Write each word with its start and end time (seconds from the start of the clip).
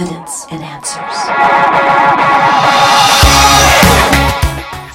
evidence 0.00 0.46
and 0.50 0.62
answers. 0.62 1.16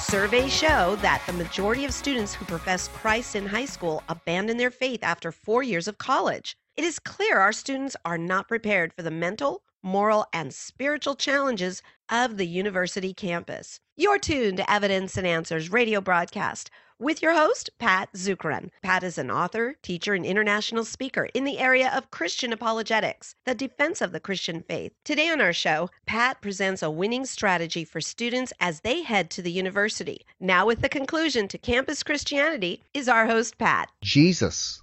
Surveys 0.02 0.52
show 0.52 0.96
that 0.96 1.22
the 1.26 1.32
majority 1.32 1.84
of 1.84 1.92
students 1.92 2.34
who 2.34 2.44
profess 2.44 2.88
Christ 2.88 3.36
in 3.36 3.46
high 3.46 3.66
school 3.66 4.02
abandon 4.08 4.56
their 4.56 4.70
faith 4.70 5.04
after 5.04 5.30
four 5.30 5.62
years 5.62 5.86
of 5.86 5.98
college. 5.98 6.56
It 6.76 6.84
is 6.84 6.98
clear 6.98 7.38
our 7.38 7.54
students 7.54 7.96
are 8.04 8.18
not 8.18 8.48
prepared 8.48 8.92
for 8.92 9.00
the 9.00 9.10
mental, 9.10 9.62
moral, 9.82 10.26
and 10.34 10.52
spiritual 10.52 11.14
challenges 11.14 11.82
of 12.10 12.36
the 12.36 12.46
university 12.46 13.14
campus. 13.14 13.80
You're 13.96 14.18
tuned 14.18 14.58
to 14.58 14.70
Evidence 14.70 15.16
and 15.16 15.26
Answers 15.26 15.72
radio 15.72 16.02
broadcast 16.02 16.70
with 16.98 17.22
your 17.22 17.32
host, 17.32 17.70
Pat 17.78 18.10
Zukeran. 18.14 18.68
Pat 18.82 19.02
is 19.02 19.16
an 19.16 19.30
author, 19.30 19.76
teacher, 19.80 20.12
and 20.12 20.26
international 20.26 20.84
speaker 20.84 21.30
in 21.32 21.44
the 21.44 21.58
area 21.58 21.90
of 21.96 22.10
Christian 22.10 22.52
apologetics, 22.52 23.34
the 23.46 23.54
defense 23.54 24.02
of 24.02 24.12
the 24.12 24.20
Christian 24.20 24.62
faith. 24.62 24.92
Today 25.02 25.30
on 25.30 25.40
our 25.40 25.54
show, 25.54 25.88
Pat 26.04 26.42
presents 26.42 26.82
a 26.82 26.90
winning 26.90 27.24
strategy 27.24 27.84
for 27.84 28.02
students 28.02 28.52
as 28.60 28.82
they 28.82 29.00
head 29.00 29.30
to 29.30 29.40
the 29.40 29.52
university. 29.52 30.26
Now, 30.40 30.66
with 30.66 30.82
the 30.82 30.90
conclusion 30.90 31.48
to 31.48 31.56
campus 31.56 32.02
Christianity, 32.02 32.82
is 32.92 33.08
our 33.08 33.24
host, 33.24 33.56
Pat. 33.56 33.90
Jesus 34.02 34.82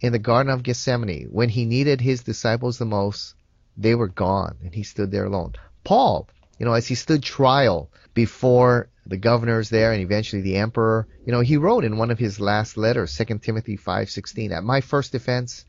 in 0.00 0.12
the 0.12 0.18
Garden 0.18 0.52
of 0.52 0.62
Gethsemane, 0.62 1.28
when 1.30 1.48
he 1.48 1.64
needed 1.64 2.00
his 2.00 2.22
disciples 2.22 2.78
the 2.78 2.84
most, 2.84 3.34
they 3.76 3.94
were 3.94 4.08
gone 4.08 4.56
and 4.62 4.74
he 4.74 4.82
stood 4.82 5.10
there 5.10 5.24
alone. 5.24 5.54
Paul, 5.82 6.28
you 6.58 6.66
know, 6.66 6.74
as 6.74 6.86
he 6.86 6.94
stood 6.94 7.22
trial 7.22 7.90
before 8.14 8.88
the 9.06 9.16
governors 9.16 9.68
there 9.68 9.92
and 9.92 10.00
eventually 10.00 10.42
the 10.42 10.56
emperor, 10.56 11.06
you 11.26 11.32
know, 11.32 11.40
he 11.40 11.56
wrote 11.56 11.84
in 11.84 11.98
one 11.98 12.10
of 12.10 12.18
his 12.18 12.40
last 12.40 12.76
letters, 12.76 13.16
2 13.16 13.40
Timothy 13.40 13.76
5:16, 13.76 14.52
at 14.52 14.64
my 14.64 14.80
first 14.80 15.12
defense, 15.12 15.64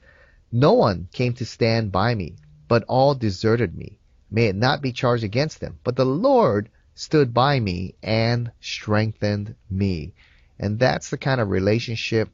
no 0.52 0.74
one 0.74 1.08
came 1.12 1.34
to 1.34 1.46
stand 1.46 1.92
by 1.92 2.16
me, 2.16 2.36
but 2.68 2.84
all 2.88 3.16
deserted 3.16 3.76
me. 3.76 4.00
May 4.32 4.48
it 4.48 4.56
not 4.56 4.82
be 4.82 4.92
charged 4.92 5.24
against 5.24 5.60
them, 5.60 5.80
but 5.84 5.96
the 5.96 6.06
Lord 6.06 6.70
stood 6.94 7.34
by 7.34 7.60
me 7.60 7.96
and 8.02 8.52
strengthened 8.62 9.56
me. 9.70 10.14
And 10.58 10.80
that's 10.80 11.10
the 11.10 11.18
kind 11.18 11.42
of 11.42 11.50
relationship 11.50 12.30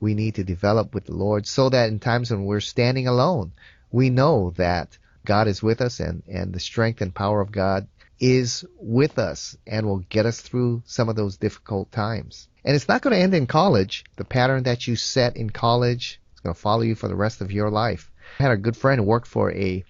we 0.00 0.14
need 0.14 0.36
to 0.36 0.44
develop 0.44 0.94
with 0.94 1.06
the 1.06 1.14
Lord 1.14 1.46
so 1.46 1.68
that 1.68 1.88
in 1.88 1.98
times 1.98 2.30
when 2.30 2.44
we're 2.44 2.60
standing 2.60 3.06
alone, 3.06 3.52
we 3.90 4.10
know 4.10 4.50
that 4.56 4.96
God 5.24 5.48
is 5.48 5.62
with 5.62 5.80
us 5.80 6.00
and, 6.00 6.22
and 6.28 6.52
the 6.52 6.60
strength 6.60 7.00
and 7.00 7.14
power 7.14 7.40
of 7.40 7.52
God 7.52 7.86
is 8.20 8.64
with 8.78 9.18
us 9.18 9.56
and 9.66 9.86
will 9.86 9.98
get 9.98 10.26
us 10.26 10.40
through 10.40 10.82
some 10.86 11.08
of 11.08 11.16
those 11.16 11.36
difficult 11.36 11.90
times. 11.92 12.48
And 12.64 12.74
it's 12.74 12.88
not 12.88 13.02
going 13.02 13.14
to 13.14 13.22
end 13.22 13.34
in 13.34 13.46
college. 13.46 14.04
The 14.16 14.24
pattern 14.24 14.64
that 14.64 14.86
you 14.86 14.96
set 14.96 15.36
in 15.36 15.50
college 15.50 16.20
is 16.34 16.40
going 16.40 16.54
to 16.54 16.60
follow 16.60 16.82
you 16.82 16.94
for 16.94 17.08
the 17.08 17.16
rest 17.16 17.40
of 17.40 17.52
your 17.52 17.70
life. 17.70 18.10
I 18.38 18.42
had 18.44 18.52
a 18.52 18.56
good 18.56 18.76
friend 18.76 19.00
who 19.00 19.06
worked 19.06 19.28
for 19.28 19.52
a 19.52 19.84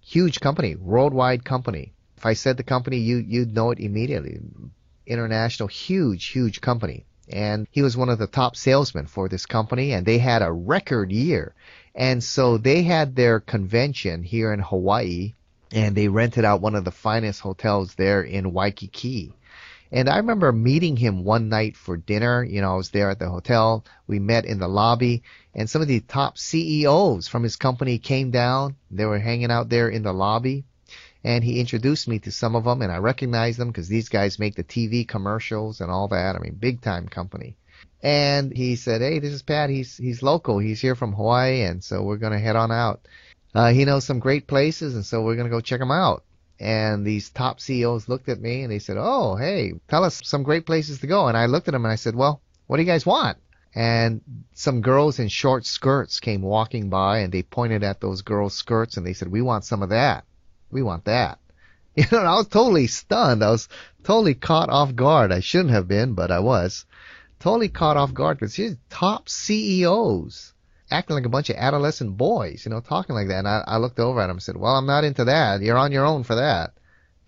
huge 0.00 0.40
company, 0.40 0.76
worldwide 0.76 1.44
company. 1.44 1.92
If 2.16 2.26
I 2.26 2.34
said 2.34 2.56
the 2.56 2.62
company, 2.62 2.98
you 2.98 3.16
you'd 3.18 3.54
know 3.54 3.70
it 3.70 3.80
immediately. 3.80 4.40
International, 5.06 5.68
huge, 5.68 6.26
huge 6.26 6.60
company. 6.60 7.04
And 7.30 7.66
he 7.70 7.82
was 7.82 7.96
one 7.96 8.08
of 8.08 8.18
the 8.18 8.26
top 8.26 8.56
salesmen 8.56 9.06
for 9.06 9.28
this 9.28 9.46
company, 9.46 9.92
and 9.92 10.04
they 10.04 10.18
had 10.18 10.42
a 10.42 10.52
record 10.52 11.10
year. 11.12 11.54
And 11.94 12.22
so 12.22 12.58
they 12.58 12.82
had 12.82 13.16
their 13.16 13.40
convention 13.40 14.22
here 14.22 14.52
in 14.52 14.60
Hawaii 14.60 15.34
and 15.74 15.96
they 15.96 16.08
rented 16.08 16.44
out 16.44 16.60
one 16.60 16.76
of 16.76 16.84
the 16.84 16.92
finest 16.92 17.40
hotels 17.40 17.96
there 17.96 18.22
in 18.22 18.52
Waikiki. 18.52 19.34
And 19.90 20.08
I 20.08 20.18
remember 20.18 20.52
meeting 20.52 20.96
him 20.96 21.24
one 21.24 21.48
night 21.48 21.76
for 21.76 21.96
dinner. 21.96 22.44
You 22.44 22.60
know, 22.60 22.72
I 22.72 22.76
was 22.76 22.90
there 22.90 23.10
at 23.10 23.18
the 23.18 23.28
hotel. 23.28 23.84
We 24.06 24.18
met 24.18 24.44
in 24.44 24.58
the 24.58 24.68
lobby, 24.68 25.24
and 25.54 25.68
some 25.68 25.82
of 25.82 25.88
the 25.88 26.00
top 26.00 26.38
CEOs 26.38 27.28
from 27.28 27.42
his 27.42 27.56
company 27.56 27.98
came 27.98 28.30
down. 28.30 28.76
They 28.90 29.04
were 29.04 29.18
hanging 29.18 29.50
out 29.50 29.68
there 29.68 29.88
in 29.88 30.02
the 30.02 30.12
lobby, 30.12 30.64
and 31.24 31.42
he 31.42 31.58
introduced 31.58 32.06
me 32.06 32.18
to 32.20 32.30
some 32.30 32.54
of 32.54 32.64
them, 32.64 32.82
and 32.82 32.92
I 32.92 32.98
recognized 32.98 33.58
them 33.58 33.68
because 33.68 33.88
these 33.88 34.08
guys 34.08 34.38
make 34.38 34.54
the 34.54 34.64
TV 34.64 35.06
commercials 35.08 35.80
and 35.80 35.90
all 35.90 36.08
that. 36.08 36.36
I 36.36 36.38
mean, 36.38 36.54
big 36.54 36.80
time 36.80 37.08
company. 37.08 37.56
And 38.02 38.54
he 38.54 38.76
said, 38.76 39.00
"Hey, 39.00 39.18
this 39.18 39.32
is 39.32 39.42
Pat. 39.42 39.70
He's 39.70 39.96
he's 39.96 40.22
local. 40.22 40.58
He's 40.58 40.80
here 40.80 40.94
from 40.94 41.14
Hawaii, 41.14 41.62
and 41.62 41.82
so 41.82 42.02
we're 42.02 42.18
gonna 42.18 42.38
head 42.38 42.56
on 42.56 42.70
out." 42.70 43.06
uh, 43.54 43.72
he 43.72 43.84
knows 43.84 44.04
some 44.04 44.18
great 44.18 44.46
places, 44.46 44.94
and 44.94 45.06
so 45.06 45.22
we're 45.22 45.36
going 45.36 45.46
to 45.46 45.56
go 45.56 45.60
check 45.60 45.80
them 45.80 45.92
out. 45.92 46.24
And 46.58 47.06
these 47.06 47.30
top 47.30 47.60
CEOs 47.60 48.08
looked 48.08 48.28
at 48.28 48.40
me 48.40 48.62
and 48.62 48.70
they 48.70 48.78
said, 48.78 48.96
"Oh, 48.98 49.36
hey, 49.36 49.74
tell 49.88 50.04
us 50.04 50.20
some 50.24 50.42
great 50.42 50.66
places 50.66 51.00
to 51.00 51.06
go." 51.06 51.28
And 51.28 51.36
I 51.36 51.46
looked 51.46 51.68
at 51.68 51.72
them 51.72 51.84
and 51.84 51.92
I 51.92 51.96
said, 51.96 52.14
"Well, 52.14 52.40
what 52.66 52.76
do 52.76 52.82
you 52.82 52.88
guys 52.88 53.06
want?" 53.06 53.38
And 53.74 54.20
some 54.54 54.80
girls 54.80 55.18
in 55.18 55.28
short 55.28 55.66
skirts 55.66 56.20
came 56.20 56.42
walking 56.42 56.90
by 56.90 57.18
and 57.18 57.32
they 57.32 57.42
pointed 57.42 57.82
at 57.82 58.00
those 58.00 58.22
girls' 58.22 58.54
skirts 58.54 58.96
and 58.96 59.06
they 59.06 59.14
said, 59.14 59.28
"We 59.28 59.42
want 59.42 59.64
some 59.64 59.82
of 59.82 59.88
that. 59.88 60.24
We 60.74 60.82
want 60.82 61.06
that." 61.06 61.38
You 61.96 62.06
know, 62.10 62.18
I 62.18 62.34
was 62.34 62.48
totally 62.48 62.88
stunned. 62.88 63.44
I 63.44 63.50
was 63.50 63.68
totally 64.02 64.34
caught 64.34 64.68
off 64.68 64.96
guard. 64.96 65.30
I 65.30 65.38
shouldn't 65.38 65.70
have 65.70 65.86
been, 65.86 66.14
but 66.14 66.32
I 66.32 66.40
was 66.40 66.86
totally 67.38 67.68
caught 67.68 67.96
off 67.96 68.12
guard 68.12 68.38
because 68.38 68.56
these 68.56 68.76
top 68.90 69.28
CEOs 69.28 70.54
acting 70.90 71.14
like 71.14 71.26
a 71.26 71.30
bunch 71.30 71.50
of 71.50 71.56
adolescent 71.56 72.16
boys, 72.16 72.64
you 72.64 72.70
know, 72.70 72.80
talking 72.80 73.14
like 73.14 73.28
that. 73.28 73.38
And 73.38 73.48
I, 73.48 73.62
I 73.66 73.76
looked 73.76 73.98
over 73.98 74.20
at 74.20 74.28
them 74.28 74.36
and 74.36 74.42
said, 74.42 74.56
well, 74.56 74.74
I'm 74.76 74.86
not 74.86 75.04
into 75.04 75.24
that. 75.26 75.60
You're 75.60 75.76
on 75.76 75.92
your 75.92 76.06
own 76.06 76.22
for 76.24 76.36
that. 76.36 76.72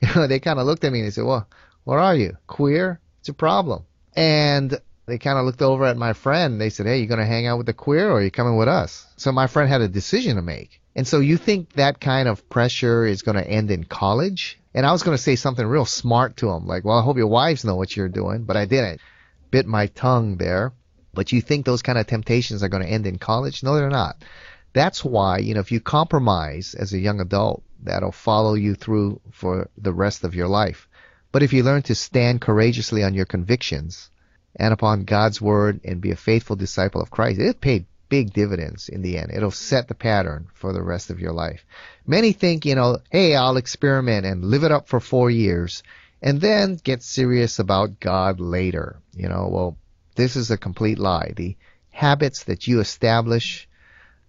You 0.02 0.14
know, 0.14 0.26
they 0.26 0.40
kind 0.40 0.58
of 0.58 0.66
looked 0.66 0.84
at 0.84 0.92
me 0.92 0.98
and 0.98 1.06
they 1.06 1.10
said, 1.10 1.24
well, 1.24 1.48
what 1.84 1.98
are 1.98 2.14
you? 2.14 2.36
Queer? 2.46 3.00
It's 3.20 3.30
a 3.30 3.32
problem. 3.32 3.86
And 4.14 4.78
they 5.06 5.16
kind 5.16 5.38
of 5.38 5.46
looked 5.46 5.62
over 5.62 5.86
at 5.86 5.96
my 5.96 6.12
friend 6.12 6.60
they 6.60 6.68
said, 6.68 6.84
hey, 6.84 6.98
you 6.98 7.06
going 7.06 7.18
to 7.18 7.24
hang 7.24 7.46
out 7.46 7.56
with 7.56 7.64
the 7.66 7.72
queer 7.72 8.10
or 8.10 8.18
are 8.18 8.22
you 8.22 8.30
coming 8.30 8.58
with 8.58 8.68
us? 8.68 9.06
So 9.16 9.32
my 9.32 9.46
friend 9.46 9.70
had 9.70 9.80
a 9.80 9.88
decision 9.88 10.36
to 10.36 10.42
make. 10.42 10.82
And 10.96 11.06
so 11.06 11.20
you 11.20 11.36
think 11.36 11.74
that 11.74 12.00
kind 12.00 12.26
of 12.26 12.48
pressure 12.48 13.04
is 13.04 13.20
going 13.20 13.36
to 13.36 13.46
end 13.46 13.70
in 13.70 13.84
college? 13.84 14.58
And 14.74 14.86
I 14.86 14.92
was 14.92 15.02
going 15.02 15.16
to 15.16 15.22
say 15.22 15.36
something 15.36 15.66
real 15.66 15.84
smart 15.84 16.38
to 16.38 16.50
him, 16.50 16.66
like, 16.66 16.86
well, 16.86 16.98
I 16.98 17.02
hope 17.02 17.18
your 17.18 17.26
wives 17.26 17.66
know 17.66 17.76
what 17.76 17.94
you're 17.94 18.08
doing, 18.08 18.44
but 18.44 18.56
I 18.56 18.64
didn't. 18.64 19.02
Bit 19.50 19.66
my 19.66 19.88
tongue 19.88 20.38
there. 20.38 20.72
But 21.12 21.32
you 21.32 21.42
think 21.42 21.66
those 21.66 21.82
kind 21.82 21.98
of 21.98 22.06
temptations 22.06 22.62
are 22.62 22.70
going 22.70 22.82
to 22.82 22.88
end 22.88 23.06
in 23.06 23.18
college? 23.18 23.62
No, 23.62 23.74
they're 23.74 23.90
not. 23.90 24.24
That's 24.72 25.04
why, 25.04 25.38
you 25.38 25.52
know, 25.52 25.60
if 25.60 25.70
you 25.70 25.80
compromise 25.80 26.74
as 26.74 26.94
a 26.94 26.98
young 26.98 27.20
adult, 27.20 27.62
that'll 27.82 28.10
follow 28.10 28.54
you 28.54 28.74
through 28.74 29.20
for 29.32 29.68
the 29.76 29.92
rest 29.92 30.24
of 30.24 30.34
your 30.34 30.48
life. 30.48 30.88
But 31.30 31.42
if 31.42 31.52
you 31.52 31.62
learn 31.62 31.82
to 31.82 31.94
stand 31.94 32.40
courageously 32.40 33.04
on 33.04 33.12
your 33.12 33.26
convictions 33.26 34.08
and 34.54 34.72
upon 34.72 35.04
God's 35.04 35.42
word 35.42 35.80
and 35.84 36.00
be 36.00 36.10
a 36.10 36.16
faithful 36.16 36.56
disciple 36.56 37.02
of 37.02 37.10
Christ, 37.10 37.38
it'll 37.38 37.52
pay 37.52 37.84
big 38.08 38.32
dividends 38.32 38.88
in 38.88 39.02
the 39.02 39.18
end. 39.18 39.30
It'll 39.32 39.50
set 39.50 39.88
the 39.88 39.94
pattern 39.94 40.48
for 40.54 40.72
the 40.72 40.82
rest 40.82 41.10
of 41.10 41.20
your 41.20 41.32
life. 41.32 41.64
Many 42.06 42.32
think, 42.32 42.64
you 42.64 42.74
know, 42.74 42.98
hey, 43.10 43.34
I'll 43.34 43.56
experiment 43.56 44.26
and 44.26 44.44
live 44.44 44.64
it 44.64 44.72
up 44.72 44.88
for 44.88 45.00
four 45.00 45.30
years 45.30 45.82
and 46.22 46.40
then 46.40 46.76
get 46.82 47.02
serious 47.02 47.58
about 47.58 48.00
God 48.00 48.40
later. 48.40 49.00
You 49.14 49.28
know, 49.28 49.48
well, 49.50 49.76
this 50.14 50.36
is 50.36 50.50
a 50.50 50.56
complete 50.56 50.98
lie. 50.98 51.32
The 51.36 51.56
habits 51.90 52.44
that 52.44 52.66
you 52.66 52.80
establish, 52.80 53.68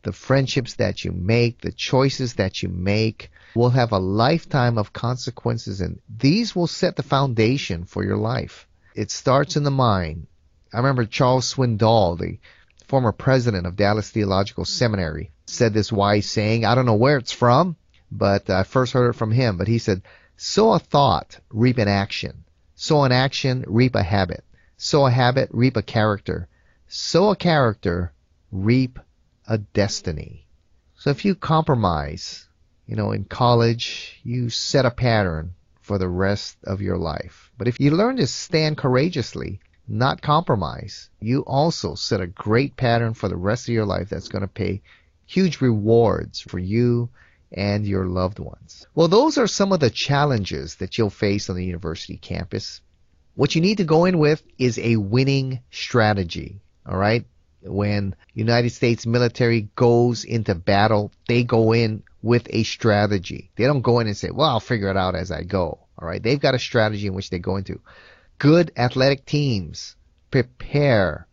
the 0.03 0.11
friendships 0.11 0.75
that 0.75 1.03
you 1.03 1.11
make, 1.11 1.61
the 1.61 1.71
choices 1.71 2.35
that 2.35 2.61
you 2.61 2.69
make 2.69 3.31
will 3.55 3.69
have 3.71 3.91
a 3.91 3.99
lifetime 3.99 4.77
of 4.77 4.93
consequences 4.93 5.81
and 5.81 5.99
these 6.07 6.55
will 6.55 6.67
set 6.67 6.95
the 6.95 7.03
foundation 7.03 7.85
for 7.85 8.03
your 8.03 8.17
life. 8.17 8.67
It 8.95 9.11
starts 9.11 9.55
in 9.55 9.63
the 9.63 9.71
mind. 9.71 10.27
I 10.73 10.77
remember 10.77 11.05
Charles 11.05 11.53
Swindoll, 11.53 12.19
the 12.19 12.37
former 12.87 13.11
president 13.11 13.67
of 13.67 13.75
Dallas 13.75 14.09
Theological 14.09 14.65
Seminary, 14.65 15.31
said 15.45 15.73
this 15.73 15.91
wise 15.91 16.29
saying. 16.29 16.65
I 16.65 16.75
don't 16.75 16.85
know 16.85 16.95
where 16.95 17.17
it's 17.17 17.31
from, 17.31 17.75
but 18.11 18.49
I 18.49 18.63
first 18.63 18.93
heard 18.93 19.09
it 19.09 19.15
from 19.17 19.31
him. 19.31 19.57
But 19.57 19.67
he 19.67 19.77
said, 19.77 20.01
sow 20.37 20.73
a 20.73 20.79
thought, 20.79 21.39
reap 21.49 21.77
an 21.77 21.87
action. 21.87 22.43
Sow 22.75 23.03
an 23.03 23.11
action, 23.11 23.65
reap 23.67 23.95
a 23.95 24.03
habit. 24.03 24.43
Sow 24.77 25.05
a 25.05 25.11
habit, 25.11 25.49
reap 25.51 25.75
a 25.77 25.81
character. 25.81 26.47
Sow 26.87 27.31
a 27.31 27.35
character, 27.35 28.13
reap 28.51 28.99
a 29.47 29.57
destiny. 29.57 30.45
So 30.95 31.09
if 31.09 31.25
you 31.25 31.35
compromise, 31.35 32.47
you 32.85 32.95
know, 32.95 33.11
in 33.11 33.25
college, 33.25 34.19
you 34.23 34.49
set 34.49 34.85
a 34.85 34.91
pattern 34.91 35.53
for 35.81 35.97
the 35.97 36.07
rest 36.07 36.57
of 36.63 36.81
your 36.81 36.97
life. 36.97 37.51
But 37.57 37.67
if 37.67 37.79
you 37.79 37.91
learn 37.91 38.17
to 38.17 38.27
stand 38.27 38.77
courageously, 38.77 39.59
not 39.87 40.21
compromise, 40.21 41.09
you 41.19 41.41
also 41.41 41.95
set 41.95 42.21
a 42.21 42.27
great 42.27 42.75
pattern 42.75 43.13
for 43.13 43.29
the 43.29 43.35
rest 43.35 43.67
of 43.67 43.73
your 43.73 43.85
life 43.85 44.09
that's 44.09 44.27
going 44.27 44.41
to 44.41 44.47
pay 44.47 44.81
huge 45.25 45.61
rewards 45.61 46.39
for 46.41 46.59
you 46.59 47.09
and 47.51 47.85
your 47.85 48.05
loved 48.05 48.39
ones. 48.39 48.85
Well, 48.95 49.07
those 49.07 49.37
are 49.37 49.47
some 49.47 49.71
of 49.71 49.79
the 49.79 49.89
challenges 49.89 50.75
that 50.75 50.97
you'll 50.97 51.09
face 51.09 51.49
on 51.49 51.55
the 51.55 51.65
university 51.65 52.17
campus. 52.17 52.81
What 53.35 53.55
you 53.55 53.61
need 53.61 53.77
to 53.77 53.83
go 53.83 54.05
in 54.05 54.17
with 54.17 54.43
is 54.57 54.79
a 54.79 54.97
winning 54.97 55.61
strategy. 55.71 56.59
All 56.85 56.97
right. 56.97 57.25
When 57.61 58.15
United 58.33 58.71
States 58.71 59.05
military 59.05 59.69
goes 59.75 60.23
into 60.23 60.55
battle, 60.55 61.11
they 61.27 61.43
go 61.43 61.73
in 61.73 62.03
with 62.21 62.47
a 62.49 62.63
strategy. 62.63 63.51
They 63.55 63.65
don't 63.65 63.81
go 63.81 63.99
in 63.99 64.07
and 64.07 64.17
say, 64.17 64.31
well, 64.31 64.49
I'll 64.49 64.59
figure 64.59 64.89
it 64.89 64.97
out 64.97 65.15
as 65.15 65.31
I 65.31 65.43
go. 65.43 65.79
All 65.99 66.07
right. 66.07 66.21
They've 66.21 66.39
got 66.39 66.55
a 66.55 66.59
strategy 66.59 67.07
in 67.07 67.13
which 67.13 67.29
they 67.29 67.39
go 67.39 67.57
into. 67.57 67.79
Good 68.39 68.71
athletic 68.77 69.25
teams 69.25 69.95
prepare 70.29 71.27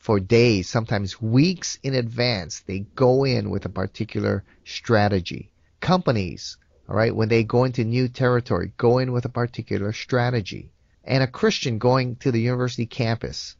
for 0.00 0.18
days, 0.18 0.68
sometimes 0.68 1.22
weeks 1.22 1.78
in 1.84 1.94
advance. 1.94 2.60
They 2.60 2.80
go 2.80 3.24
in 3.24 3.50
with 3.50 3.64
a 3.64 3.68
particular 3.68 4.42
strategy. 4.64 5.52
Companies 5.80 6.56
All 6.88 6.96
right, 6.96 7.14
when 7.14 7.28
they 7.28 7.44
go 7.44 7.64
into 7.64 7.84
new 7.84 8.08
territory, 8.08 8.72
go 8.76 8.98
in 8.98 9.12
with 9.12 9.24
a 9.24 9.28
particular 9.28 9.92
strategy. 9.92 10.72
And 11.04 11.22
a 11.22 11.28
Christian 11.28 11.78
going 11.78 12.16
to 12.16 12.32
the 12.32 12.40
university 12.40 12.86
campus, 12.86 13.54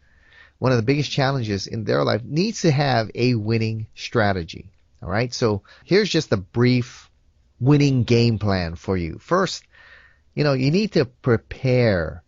one 0.59 0.73
of 0.73 0.79
the 0.79 0.83
biggest 0.83 1.11
challenges 1.11 1.67
in 1.67 1.85
their 1.85 2.03
life 2.03 2.25
needs 2.25 2.63
to 2.63 2.71
have 2.71 3.11
a 3.15 3.35
winning 3.35 3.87
strategy. 3.95 4.73
All 5.03 5.09
right, 5.09 5.33
so 5.33 5.63
here's 5.85 6.09
just 6.09 6.33
a 6.33 6.37
brief 6.37 7.11
winning 7.61 8.03
game 8.03 8.39
plan 8.39 8.75
for 8.75 8.97
you. 8.97 9.19
First, 9.19 9.63
you 10.35 10.43
know, 10.43 10.55
you 10.55 10.71
need 10.73 10.93
to 10.93 11.05
prepare. 11.05 12.25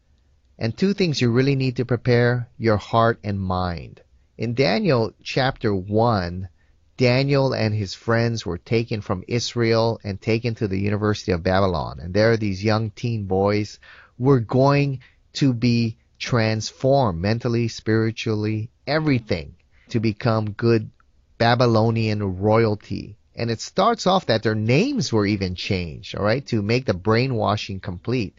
And 0.62 0.76
two 0.76 0.92
things 0.92 1.22
you 1.22 1.30
really 1.30 1.56
need 1.56 1.76
to 1.76 1.86
prepare 1.86 2.50
your 2.58 2.76
heart 2.76 3.18
and 3.24 3.40
mind. 3.40 4.02
In 4.36 4.52
Daniel 4.52 5.14
chapter 5.22 5.74
1, 5.74 6.50
Daniel 6.98 7.54
and 7.54 7.74
his 7.74 7.94
friends 7.94 8.44
were 8.44 8.58
taken 8.58 9.00
from 9.00 9.24
Israel 9.26 9.98
and 10.04 10.20
taken 10.20 10.54
to 10.56 10.68
the 10.68 10.78
University 10.78 11.32
of 11.32 11.42
Babylon. 11.42 11.98
And 11.98 12.12
there, 12.12 12.36
these 12.36 12.62
young 12.62 12.90
teen 12.90 13.24
boys 13.24 13.78
were 14.18 14.40
going 14.40 15.00
to 15.32 15.54
be 15.54 15.96
transformed 16.18 17.22
mentally, 17.22 17.68
spiritually, 17.68 18.68
everything 18.86 19.54
to 19.88 19.98
become 19.98 20.50
good 20.50 20.90
Babylonian 21.38 22.38
royalty. 22.38 23.16
And 23.34 23.50
it 23.50 23.62
starts 23.62 24.06
off 24.06 24.26
that 24.26 24.42
their 24.42 24.54
names 24.54 25.10
were 25.10 25.24
even 25.24 25.54
changed, 25.54 26.14
all 26.16 26.24
right, 26.24 26.46
to 26.48 26.60
make 26.60 26.84
the 26.84 26.92
brainwashing 26.92 27.80
complete. 27.80 28.34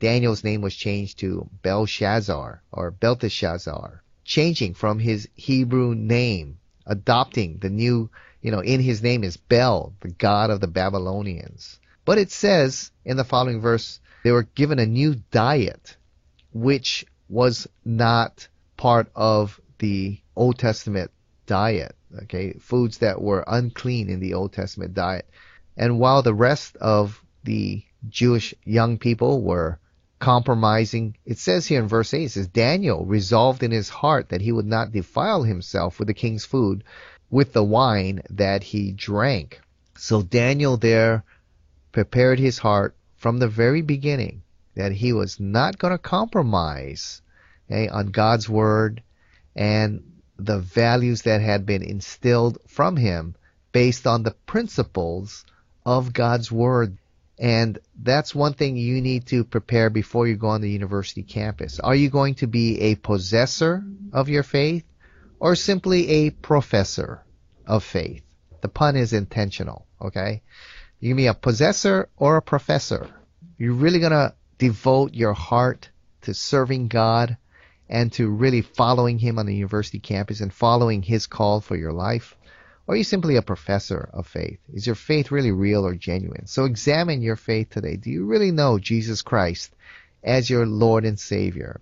Daniel's 0.00 0.44
name 0.44 0.60
was 0.60 0.74
changed 0.74 1.18
to 1.20 1.48
Belshazzar 1.62 2.62
or 2.72 2.90
Belteshazzar, 2.90 4.02
changing 4.24 4.74
from 4.74 4.98
his 4.98 5.28
Hebrew 5.34 5.94
name 5.94 6.58
adopting 6.86 7.58
the 7.58 7.70
new, 7.70 8.10
you 8.42 8.50
know, 8.50 8.60
in 8.60 8.80
his 8.80 9.02
name 9.02 9.24
is 9.24 9.36
Bel, 9.36 9.94
the 10.00 10.08
god 10.08 10.50
of 10.50 10.60
the 10.60 10.66
Babylonians. 10.66 11.78
But 12.04 12.18
it 12.18 12.30
says 12.30 12.90
in 13.04 13.16
the 13.16 13.24
following 13.24 13.60
verse, 13.60 14.00
they 14.22 14.32
were 14.32 14.42
given 14.42 14.78
a 14.78 14.86
new 14.86 15.14
diet, 15.30 15.96
which 16.52 17.06
was 17.28 17.66
not 17.84 18.48
part 18.76 19.10
of 19.14 19.60
the 19.78 20.20
Old 20.36 20.58
Testament 20.58 21.10
diet. 21.46 21.96
Okay, 22.24 22.52
foods 22.60 22.98
that 22.98 23.20
were 23.20 23.44
unclean 23.46 24.08
in 24.08 24.20
the 24.20 24.34
Old 24.34 24.52
Testament 24.52 24.94
diet. 24.94 25.28
And 25.76 25.98
while 25.98 26.22
the 26.22 26.34
rest 26.34 26.76
of 26.76 27.22
the 27.42 27.82
Jewish 28.08 28.54
young 28.64 28.98
people 28.98 29.42
were 29.42 29.78
compromising. 30.18 31.16
It 31.24 31.38
says 31.38 31.66
here 31.66 31.80
in 31.80 31.88
verse 31.88 32.14
8, 32.14 32.24
it 32.24 32.30
says, 32.30 32.48
Daniel 32.48 33.04
resolved 33.04 33.62
in 33.62 33.70
his 33.70 33.88
heart 33.88 34.30
that 34.30 34.40
he 34.40 34.52
would 34.52 34.66
not 34.66 34.92
defile 34.92 35.42
himself 35.42 35.98
with 35.98 36.08
the 36.08 36.14
king's 36.14 36.44
food, 36.44 36.84
with 37.30 37.52
the 37.52 37.64
wine 37.64 38.22
that 38.30 38.62
he 38.62 38.92
drank. 38.92 39.60
So 39.96 40.22
Daniel 40.22 40.76
there 40.76 41.24
prepared 41.92 42.38
his 42.38 42.58
heart 42.58 42.96
from 43.16 43.38
the 43.38 43.48
very 43.48 43.82
beginning 43.82 44.42
that 44.74 44.92
he 44.92 45.12
was 45.12 45.38
not 45.38 45.78
going 45.78 45.92
to 45.92 45.98
compromise 45.98 47.22
okay, 47.70 47.88
on 47.88 48.08
God's 48.08 48.48
word 48.48 49.02
and 49.54 50.02
the 50.36 50.58
values 50.58 51.22
that 51.22 51.40
had 51.40 51.64
been 51.64 51.82
instilled 51.82 52.58
from 52.66 52.96
him 52.96 53.36
based 53.72 54.06
on 54.06 54.22
the 54.22 54.34
principles 54.46 55.44
of 55.86 56.12
God's 56.12 56.50
word. 56.50 56.98
And 57.38 57.78
that's 58.00 58.34
one 58.34 58.54
thing 58.54 58.76
you 58.76 59.00
need 59.00 59.26
to 59.26 59.44
prepare 59.44 59.90
before 59.90 60.28
you 60.28 60.36
go 60.36 60.48
on 60.48 60.60
the 60.60 60.70
university 60.70 61.22
campus. 61.22 61.80
Are 61.80 61.94
you 61.94 62.08
going 62.08 62.36
to 62.36 62.46
be 62.46 62.80
a 62.80 62.94
possessor 62.94 63.82
of 64.12 64.28
your 64.28 64.44
faith 64.44 64.84
or 65.40 65.56
simply 65.56 66.08
a 66.08 66.30
professor 66.30 67.24
of 67.66 67.82
faith? 67.82 68.22
The 68.60 68.68
pun 68.68 68.96
is 68.96 69.12
intentional, 69.12 69.86
okay? 70.00 70.42
You 71.00 71.10
can 71.10 71.16
be 71.16 71.26
a 71.26 71.34
possessor 71.34 72.08
or 72.16 72.36
a 72.36 72.42
professor. 72.42 73.10
You're 73.58 73.74
really 73.74 73.98
going 73.98 74.12
to 74.12 74.34
devote 74.58 75.12
your 75.12 75.34
heart 75.34 75.90
to 76.22 76.34
serving 76.34 76.88
God 76.88 77.36
and 77.88 78.12
to 78.12 78.28
really 78.28 78.62
following 78.62 79.18
Him 79.18 79.38
on 79.38 79.46
the 79.46 79.54
university 79.54 79.98
campus 79.98 80.40
and 80.40 80.52
following 80.52 81.02
His 81.02 81.26
call 81.26 81.60
for 81.60 81.76
your 81.76 81.92
life. 81.92 82.36
Are 82.86 82.96
you 82.96 83.04
simply 83.04 83.36
a 83.36 83.42
professor 83.42 84.10
of 84.12 84.26
faith? 84.26 84.58
Is 84.72 84.86
your 84.86 84.94
faith 84.94 85.30
really 85.30 85.52
real 85.52 85.86
or 85.86 85.94
genuine? 85.94 86.46
So 86.46 86.64
examine 86.64 87.22
your 87.22 87.36
faith 87.36 87.70
today. 87.70 87.96
Do 87.96 88.10
you 88.10 88.26
really 88.26 88.50
know 88.50 88.78
Jesus 88.78 89.22
Christ 89.22 89.74
as 90.22 90.50
your 90.50 90.66
Lord 90.66 91.06
and 91.06 91.18
Savior? 91.18 91.80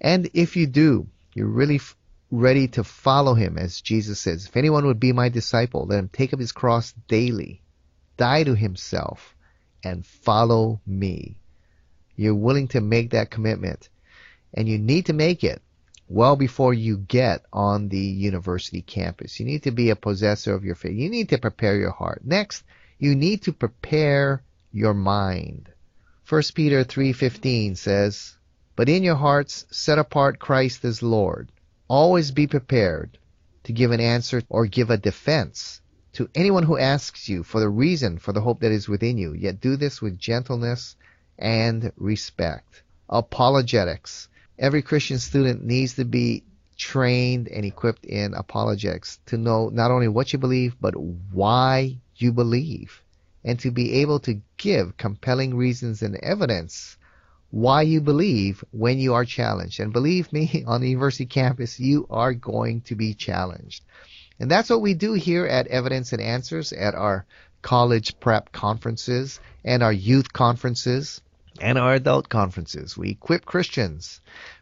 And 0.00 0.28
if 0.34 0.56
you 0.56 0.66
do, 0.66 1.06
you're 1.32 1.46
really 1.46 1.76
f- 1.76 1.96
ready 2.30 2.68
to 2.68 2.84
follow 2.84 3.32
him 3.32 3.56
as 3.56 3.80
Jesus 3.80 4.20
says, 4.20 4.46
if 4.46 4.56
anyone 4.56 4.84
would 4.86 5.00
be 5.00 5.12
my 5.12 5.30
disciple, 5.30 5.86
let 5.86 5.98
him 5.98 6.10
take 6.12 6.34
up 6.34 6.40
his 6.40 6.52
cross 6.52 6.92
daily, 7.08 7.62
die 8.18 8.44
to 8.44 8.54
himself, 8.54 9.34
and 9.82 10.04
follow 10.04 10.80
me. 10.86 11.36
You're 12.16 12.34
willing 12.34 12.68
to 12.68 12.82
make 12.82 13.10
that 13.10 13.30
commitment. 13.30 13.88
And 14.52 14.68
you 14.68 14.78
need 14.78 15.06
to 15.06 15.14
make 15.14 15.42
it 15.42 15.62
well 16.14 16.36
before 16.36 16.72
you 16.72 16.96
get 16.96 17.44
on 17.52 17.88
the 17.88 17.98
university 17.98 18.80
campus. 18.82 19.40
You 19.40 19.46
need 19.46 19.64
to 19.64 19.72
be 19.72 19.90
a 19.90 19.96
possessor 19.96 20.54
of 20.54 20.64
your 20.64 20.76
faith. 20.76 20.96
You 20.96 21.10
need 21.10 21.30
to 21.30 21.38
prepare 21.38 21.76
your 21.76 21.90
heart. 21.90 22.22
Next, 22.24 22.62
you 23.00 23.16
need 23.16 23.42
to 23.42 23.52
prepare 23.52 24.40
your 24.70 24.94
mind. 24.94 25.70
1 26.28 26.54
Peter 26.54 26.84
3:15 26.84 27.74
says, 27.74 28.36
"But 28.76 28.88
in 28.88 29.02
your 29.02 29.16
hearts 29.16 29.66
set 29.72 29.98
apart 29.98 30.38
Christ 30.38 30.84
as 30.84 31.02
Lord. 31.02 31.50
Always 31.88 32.30
be 32.30 32.46
prepared 32.46 33.18
to 33.64 33.72
give 33.72 33.90
an 33.90 34.00
answer 34.00 34.40
or 34.48 34.66
give 34.66 34.90
a 34.90 34.96
defense 34.96 35.80
to 36.12 36.30
anyone 36.32 36.62
who 36.62 36.78
asks 36.78 37.28
you 37.28 37.42
for 37.42 37.58
the 37.58 37.68
reason 37.68 38.18
for 38.18 38.32
the 38.32 38.40
hope 38.40 38.60
that 38.60 38.70
is 38.70 38.88
within 38.88 39.18
you. 39.18 39.32
Yet 39.32 39.60
do 39.60 39.74
this 39.74 40.00
with 40.00 40.16
gentleness 40.16 40.94
and 41.36 41.92
respect." 41.96 42.84
Apologetics 43.08 44.28
every 44.58 44.82
Christian 44.82 45.18
student 45.18 45.64
needs 45.64 45.94
to 45.94 46.04
be 46.04 46.44
trained 46.76 47.48
and 47.48 47.64
equipped 47.64 48.04
in 48.04 48.34
apologetics 48.34 49.18
to 49.26 49.38
know 49.38 49.68
not 49.68 49.90
only 49.90 50.08
what 50.08 50.32
you 50.32 50.38
believe, 50.38 50.76
but 50.80 50.94
why 50.96 51.98
you 52.16 52.32
believe, 52.32 53.02
and 53.44 53.58
to 53.60 53.70
be 53.70 54.00
able 54.00 54.20
to 54.20 54.40
give 54.56 54.96
compelling 54.96 55.56
reasons 55.56 56.02
and 56.02 56.16
evidence 56.16 56.96
why 57.50 57.82
you 57.82 58.00
believe 58.00 58.64
when 58.72 58.98
you 58.98 59.14
are 59.14 59.24
challenged. 59.24 59.78
And 59.78 59.92
believe 59.92 60.32
me, 60.32 60.64
on 60.66 60.80
the 60.80 60.88
university 60.88 61.26
campus, 61.26 61.78
you 61.78 62.06
are 62.10 62.34
going 62.34 62.80
to 62.82 62.96
be 62.96 63.14
challenged. 63.14 63.84
And 64.40 64.50
that's 64.50 64.70
what 64.70 64.82
we 64.82 64.94
do 64.94 65.12
here 65.12 65.46
at 65.46 65.68
Evidence 65.68 66.12
and 66.12 66.20
Answers 66.20 66.72
at 66.72 66.96
our 66.96 67.24
college 67.62 68.18
prep 68.18 68.50
conferences 68.50 69.38
and 69.64 69.82
our 69.82 69.92
youth 69.92 70.32
conferences 70.32 71.20
and 71.60 71.78
our 71.78 71.94
adult 71.94 72.28
conferences. 72.28 72.96
We 72.96 73.10
equip 73.10 73.44
Christians, 73.44 74.20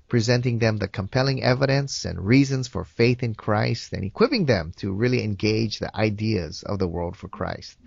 presenting 0.09 0.59
them 0.59 0.77
the 0.77 0.89
compelling 0.89 1.43
evidence 1.43 2.05
and 2.05 2.27
reasons 2.27 2.69
for 2.69 2.85
faith 2.85 3.23
in 3.23 3.35
Christ 3.35 3.93
and 3.93 4.05
equipping 4.05 4.47
them 4.47 4.73
to 4.77 4.93
really 4.93 5.25
engage 5.25 5.79
the 5.79 5.95
ideas 5.97 6.63
of 6.63 6.79
the 6.79 6.89
world 6.89 7.17
for 7.17 7.29
Christ. 7.29 7.79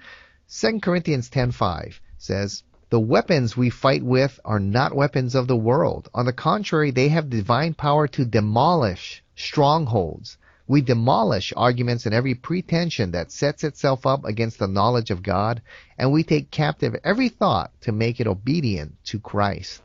2 0.50 0.80
Corinthians 0.80 1.30
10:5 1.30 2.00
says, 2.18 2.64
"The 2.90 3.00
weapons 3.00 3.56
we 3.56 3.70
fight 3.70 4.04
with 4.04 4.40
are 4.44 4.60
not 4.60 4.96
weapons 4.96 5.36
of 5.36 5.48
the 5.48 5.56
world. 5.56 6.10
On 6.14 6.26
the 6.26 6.34
contrary, 6.34 6.92
they 6.92 7.10
have 7.10 7.30
divine 7.30 7.74
power 7.74 8.08
to 8.08 8.26
demolish 8.26 9.24
strongholds." 9.36 10.38
We 10.68 10.82
demolish 10.82 11.54
arguments 11.56 12.08
and 12.08 12.16
every 12.16 12.34
pretension 12.34 13.12
that 13.12 13.32
sets 13.32 13.64
itself 13.64 14.06
up 14.06 14.26
against 14.26 14.58
the 14.58 14.68
knowledge 14.68 15.12
of 15.12 15.22
God, 15.22 15.62
and 15.98 16.12
we 16.12 16.24
take 16.24 16.50
captive 16.50 16.96
every 17.04 17.30
thought 17.30 17.72
to 17.82 17.92
make 17.92 18.20
it 18.20 18.26
obedient 18.26 18.96
to 19.06 19.20
Christ. 19.20 19.84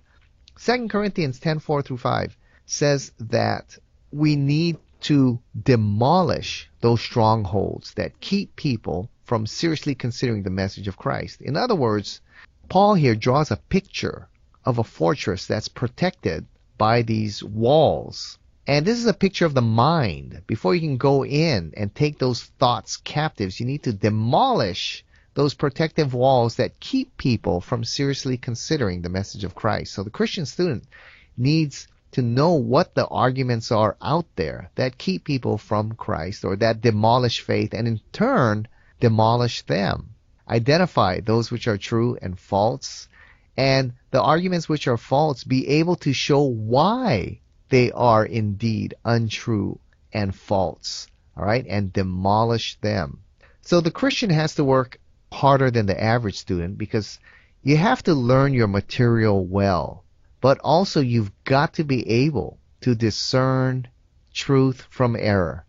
2 0.57 0.89
Corinthians 0.89 1.39
10:4 1.39 1.85
through 1.85 1.99
5 1.99 2.37
says 2.65 3.13
that 3.19 3.77
we 4.11 4.37
need 4.37 4.79
to 5.01 5.39
demolish 5.63 6.71
those 6.81 7.03
strongholds 7.03 7.93
that 7.95 8.21
keep 8.21 8.57
people 8.57 9.11
from 9.25 9.47
seriously 9.47 9.95
considering 9.95 10.43
the 10.43 10.51
message 10.51 10.89
of 10.89 10.97
Christ. 10.97 11.43
In 11.43 11.57
other 11.57 11.75
words, 11.75 12.23
Paul 12.71 12.95
here 12.95 13.15
draws 13.15 13.51
a 13.51 13.57
picture 13.57 14.29
of 14.65 14.79
a 14.79 14.85
fortress 14.85 15.47
that's 15.47 15.69
protected 15.69 16.47
by 16.79 17.03
these 17.03 17.43
walls 17.45 18.39
and 18.71 18.87
this 18.87 18.99
is 18.99 19.07
a 19.07 19.13
picture 19.13 19.47
of 19.47 19.55
the 19.55 19.61
mind. 19.61 20.43
Before 20.47 20.77
you 20.77 20.81
can 20.81 20.97
go 20.97 21.25
in 21.25 21.75
and 21.77 21.93
take 21.93 22.21
those 22.21 22.45
thoughts 22.45 22.99
captives, 22.99 23.59
you 23.59 23.67
need 23.67 23.83
to 23.83 23.93
demolish 23.93 25.05
those 25.35 25.55
protective 25.55 26.15
walls 26.15 26.55
that 26.55 26.79
keep 26.79 27.17
people 27.17 27.61
from 27.61 27.83
seriously 27.83 28.37
considering 28.37 29.03
the 29.03 29.09
message 29.09 29.43
of 29.43 29.57
Christ. 29.57 29.93
So 29.93 30.05
the 30.05 30.11
Christian 30.11 30.47
student 30.47 30.85
needs 31.37 31.89
to 32.13 32.23
know 32.23 32.53
what 32.53 32.95
the 32.95 33.09
arguments 33.09 33.73
are 33.73 33.97
out 34.01 34.27
there 34.37 34.71
that 34.77 34.99
keep 34.99 35.25
people 35.25 35.59
from 35.59 35.95
Christ 35.95 36.45
or 36.45 36.55
that 36.55 36.81
demolish 36.81 37.41
faith 37.41 37.75
and 37.75 37.89
in 37.89 38.01
turn 38.13 38.69
demolish 39.01 39.63
them. 39.63 40.11
Identify 40.49 41.19
those 41.19 41.51
which 41.51 41.67
are 41.67 41.77
true 41.77 42.17
and 42.23 42.39
false 42.39 43.09
and 43.57 43.95
the 44.13 44.23
arguments 44.23 44.69
which 44.69 44.87
are 44.87 44.97
false 44.97 45.43
be 45.43 45.67
able 45.67 45.97
to 45.97 46.13
show 46.13 46.43
why 46.43 47.41
they 47.71 47.91
are 47.93 48.25
indeed 48.25 48.95
untrue 49.05 49.79
and 50.13 50.35
false, 50.35 51.07
all 51.37 51.45
right, 51.45 51.65
and 51.69 51.93
demolish 51.93 52.79
them. 52.81 53.21
So 53.63 53.81
the 53.81 53.91
Christian 53.91 54.31
has 54.31 54.57
to 54.57 54.65
work 54.65 54.99
harder 55.33 55.71
than 55.71 55.87
the 55.87 56.03
average 56.03 56.39
student 56.39 56.77
because 56.77 57.19
you 57.63 57.77
have 57.77 58.03
to 58.05 58.15
learn 58.15 58.53
your 58.53 58.67
material 58.67 59.47
well, 59.47 60.05
but 60.41 60.59
also 60.59 61.01
you've 61.01 61.33
got 61.45 61.75
to 61.75 61.85
be 61.85 62.09
able 62.09 62.59
to 62.81 62.95
discern 62.95 63.87
truth 64.33 64.87
from 64.91 65.17
error. 65.17 65.65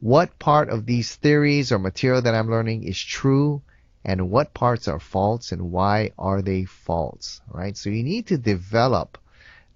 What 0.00 0.38
part 0.38 0.68
of 0.68 0.86
these 0.86 1.14
theories 1.16 1.70
or 1.70 1.78
material 1.78 2.22
that 2.22 2.34
I'm 2.34 2.50
learning 2.50 2.84
is 2.84 2.98
true 2.98 3.62
and 4.04 4.30
what 4.30 4.54
parts 4.54 4.88
are 4.88 4.98
false 4.98 5.52
and 5.52 5.70
why 5.70 6.10
are 6.18 6.42
they 6.42 6.64
false, 6.64 7.40
right? 7.48 7.76
So 7.76 7.90
you 7.90 8.02
need 8.02 8.28
to 8.28 8.38
develop 8.38 9.18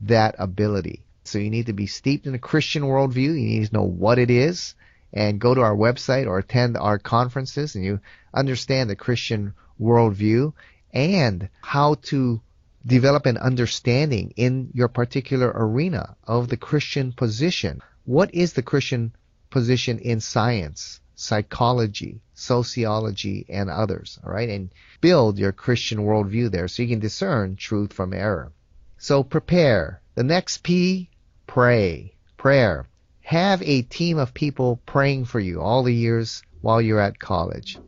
that 0.00 0.34
ability. 0.38 1.05
So 1.26 1.38
you 1.38 1.50
need 1.50 1.66
to 1.66 1.72
be 1.72 1.86
steeped 1.86 2.26
in 2.26 2.34
a 2.34 2.38
Christian 2.38 2.84
worldview. 2.84 3.16
You 3.16 3.60
need 3.60 3.66
to 3.66 3.74
know 3.74 3.82
what 3.82 4.18
it 4.18 4.30
is 4.30 4.74
and 5.12 5.40
go 5.40 5.54
to 5.54 5.60
our 5.60 5.74
website 5.74 6.26
or 6.26 6.38
attend 6.38 6.76
our 6.76 6.98
conferences 6.98 7.74
and 7.74 7.84
you 7.84 8.00
understand 8.34 8.90
the 8.90 8.96
Christian 8.96 9.54
worldview 9.80 10.52
and 10.92 11.48
how 11.62 11.94
to 11.94 12.40
develop 12.86 13.26
an 13.26 13.36
understanding 13.36 14.32
in 14.36 14.70
your 14.72 14.88
particular 14.88 15.50
arena 15.54 16.16
of 16.24 16.48
the 16.48 16.56
Christian 16.56 17.12
position. 17.12 17.80
What 18.04 18.34
is 18.34 18.52
the 18.52 18.62
Christian 18.62 19.12
position 19.50 19.98
in 19.98 20.20
science, 20.20 21.00
psychology, 21.16 22.20
sociology, 22.34 23.46
and 23.48 23.68
others? 23.68 24.18
All 24.24 24.32
right, 24.32 24.48
and 24.48 24.70
build 25.00 25.38
your 25.38 25.52
Christian 25.52 25.98
worldview 25.98 26.50
there 26.50 26.68
so 26.68 26.82
you 26.82 26.88
can 26.88 27.00
discern 27.00 27.56
truth 27.56 27.92
from 27.92 28.12
error. 28.12 28.52
So 28.98 29.22
prepare. 29.22 30.00
The 30.14 30.24
next 30.24 30.62
P, 30.62 31.10
pray. 31.46 32.14
Prayer. 32.36 32.86
Have 33.22 33.62
a 33.62 33.82
team 33.82 34.18
of 34.18 34.34
people 34.34 34.80
praying 34.86 35.24
for 35.24 35.40
you 35.40 35.60
all 35.60 35.82
the 35.82 35.94
years 35.94 36.42
while 36.60 36.80
you're 36.80 37.00
at 37.00 37.18
college. 37.18 37.78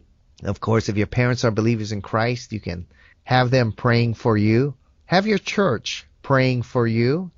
Of 0.43 0.61
course, 0.61 0.89
if 0.89 0.97
your 0.97 1.07
parents 1.07 1.45
are 1.45 1.51
believers 1.51 1.93
in 1.93 2.03
Christ, 2.03 2.53
you 2.53 2.61
can 2.61 2.87
have 3.25 3.51
them 3.51 3.73
praying 3.73 4.15
for 4.15 4.37
you. 4.37 4.75
Have 5.07 5.27
your 5.27 5.39
church 5.39 6.07
praying 6.23 6.63
for 6.63 6.87
you. 6.87 7.31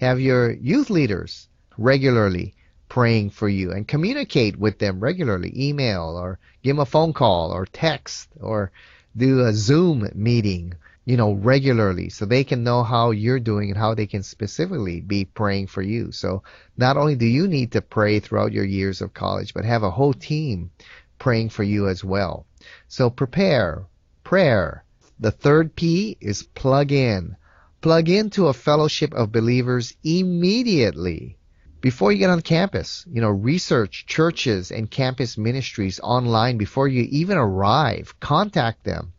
Have 0.00 0.20
your 0.20 0.50
youth 0.52 0.90
leaders 0.90 1.48
regularly 1.76 2.54
praying 2.88 3.30
for 3.30 3.48
you 3.48 3.72
and 3.72 3.86
communicate 3.86 4.56
with 4.56 4.78
them 4.78 5.00
regularly. 5.00 5.52
Email 5.54 6.16
or 6.16 6.38
give 6.62 6.76
them 6.76 6.82
a 6.82 6.86
phone 6.86 7.12
call 7.12 7.52
or 7.52 7.66
text 7.66 8.28
or 8.40 8.72
do 9.16 9.44
a 9.44 9.52
Zoom 9.52 10.08
meeting, 10.14 10.74
you 11.08 11.16
know, 11.16 11.32
regularly 11.32 12.10
so 12.10 12.26
they 12.26 12.44
can 12.44 12.62
know 12.62 12.82
how 12.82 13.12
you're 13.12 13.40
doing 13.40 13.70
and 13.70 13.78
how 13.78 13.94
they 13.94 14.06
can 14.06 14.22
specifically 14.22 15.00
be 15.00 15.24
praying 15.24 15.66
for 15.66 15.80
you. 15.80 16.12
So 16.12 16.42
not 16.76 16.98
only 16.98 17.16
do 17.16 17.24
you 17.24 17.48
need 17.48 17.72
to 17.72 17.80
pray 17.80 18.20
throughout 18.20 18.52
your 18.52 18.66
years 18.66 19.00
of 19.00 19.14
college, 19.14 19.54
but 19.54 19.64
have 19.64 19.82
a 19.82 19.90
whole 19.90 20.12
team 20.12 20.70
praying 21.18 21.48
for 21.48 21.62
you 21.62 21.88
as 21.88 22.04
well. 22.04 22.44
So 22.88 23.08
prepare, 23.08 23.86
prayer. 24.22 24.84
The 25.18 25.30
third 25.30 25.74
P 25.74 26.18
is 26.20 26.42
plug 26.42 26.92
in. 26.92 27.36
Plug 27.80 28.10
into 28.10 28.48
a 28.48 28.52
fellowship 28.52 29.14
of 29.14 29.32
believers 29.32 29.94
immediately 30.04 31.38
before 31.80 32.12
you 32.12 32.18
get 32.18 32.28
on 32.28 32.42
campus. 32.42 33.06
You 33.10 33.22
know, 33.22 33.30
research 33.30 34.04
churches 34.06 34.70
and 34.70 34.90
campus 34.90 35.38
ministries 35.38 36.00
online 36.00 36.58
before 36.58 36.86
you 36.86 37.06
even 37.08 37.38
arrive. 37.38 38.14
Contact 38.20 38.84
them 38.84 39.14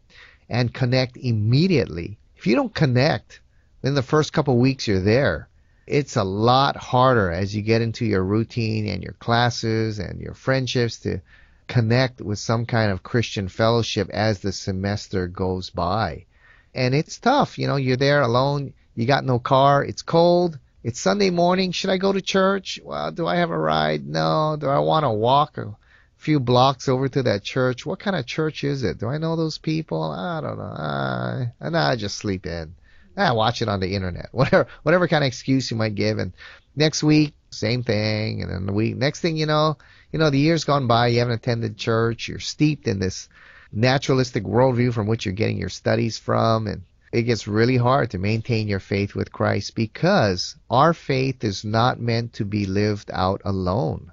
and 0.50 0.74
connect 0.74 1.18
immediately. 1.18 2.18
If 2.38 2.48
you 2.48 2.56
don't 2.56 2.74
connect 2.74 3.42
in 3.84 3.96
the 3.96 4.02
first 4.02 4.34
couple 4.34 4.58
weeks 4.58 4.88
you're 4.88 5.00
there, 5.00 5.48
it's 5.86 6.16
a 6.16 6.24
lot 6.24 6.76
harder 6.76 7.32
as 7.32 7.56
you 7.56 7.62
get 7.62 7.82
into 7.82 8.06
your 8.06 8.24
routine 8.24 8.88
and 8.88 9.04
your 9.04 9.14
classes 9.14 10.00
and 10.00 10.20
your 10.20 10.34
friendships 10.34 11.00
to 11.00 11.22
connect 11.68 12.22
with 12.22 12.40
some 12.40 12.66
kind 12.66 12.92
of 12.92 13.04
Christian 13.04 13.48
fellowship 13.48 14.10
as 14.10 14.40
the 14.40 14.52
semester 14.52 15.28
goes 15.28 15.70
by. 15.70 16.26
And 16.74 16.94
it's 16.94 17.18
tough, 17.18 17.58
you 17.58 17.68
know, 17.68 17.76
you're 17.76 17.98
there 17.98 18.22
alone, 18.22 18.74
you 18.96 19.06
got 19.06 19.26
no 19.26 19.40
car, 19.40 19.84
it's 19.84 20.02
cold, 20.02 20.60
it's 20.84 21.00
Sunday 21.00 21.30
morning, 21.30 21.72
should 21.72 21.90
I 21.90 21.98
go 21.98 22.14
to 22.14 22.22
church? 22.22 22.80
Well, 22.84 23.12
do 23.12 23.28
I 23.28 23.36
have 23.36 23.50
a 23.50 23.58
ride? 23.58 24.08
No. 24.08 24.56
Do 24.60 24.68
I 24.68 24.80
want 24.80 25.04
to 25.04 25.10
walk 25.10 25.58
a 25.58 25.76
few 26.20 26.40
blocks 26.40 26.90
over 26.90 27.08
to 27.08 27.24
that 27.24 27.44
church? 27.44 27.86
What 27.86 28.00
kind 28.00 28.16
of 28.16 28.26
church 28.26 28.64
is 28.64 28.84
it? 28.84 29.00
Do 29.00 29.08
I 29.08 29.18
know 29.18 29.36
those 29.36 29.58
people? 29.58 30.04
I 30.04 30.42
don't 30.42 30.58
know. 30.58 30.64
Uh, 30.64 31.70
nah, 31.70 31.90
I 31.90 31.96
just 31.96 32.18
sleep 32.18 32.46
in. 32.46 32.76
I 33.16 33.32
watch 33.32 33.62
it 33.62 33.70
on 33.70 33.80
the 33.80 33.96
internet. 33.96 34.30
Whatever, 34.32 34.68
whatever 34.84 35.08
kind 35.08 35.24
of 35.24 35.28
excuse 35.28 35.72
you 35.72 35.78
might 35.78 35.96
give. 35.96 36.20
And 36.20 36.34
next 36.76 37.04
week, 37.04 37.34
same 37.52 37.84
thing. 37.84 38.42
And 38.42 38.52
then 38.52 38.66
the 38.66 38.74
week, 38.74 38.98
next 38.98 39.22
thing 39.22 39.38
you 39.38 39.46
know, 39.46 39.78
you 40.12 40.20
know, 40.20 40.30
the 40.30 40.40
year's 40.40 40.66
gone 40.66 40.88
by, 40.88 41.08
you 41.08 41.20
haven't 41.20 41.36
attended 41.36 41.78
church, 41.78 42.28
you're 42.28 42.40
steeped 42.40 42.88
in 42.88 43.00
this 43.00 43.30
naturalistic 43.72 44.44
worldview 44.44 44.94
from 44.94 45.08
which 45.08 45.26
you're 45.26 45.34
getting 45.34 45.58
your 45.58 45.70
studies 45.70 46.18
from, 46.18 46.68
and 46.68 46.84
it 47.12 47.24
gets 47.24 47.48
really 47.48 47.78
hard 47.78 48.12
to 48.12 48.18
maintain 48.18 48.68
your 48.68 48.80
faith 48.80 49.16
with 49.16 49.32
Christ 49.32 49.76
because 49.76 50.56
our 50.70 50.94
faith 50.94 51.44
is 51.44 51.64
not 51.64 52.00
meant 52.00 52.34
to 52.34 52.46
be 52.46 52.66
lived 52.66 53.10
out 53.14 53.42
alone. 53.46 54.12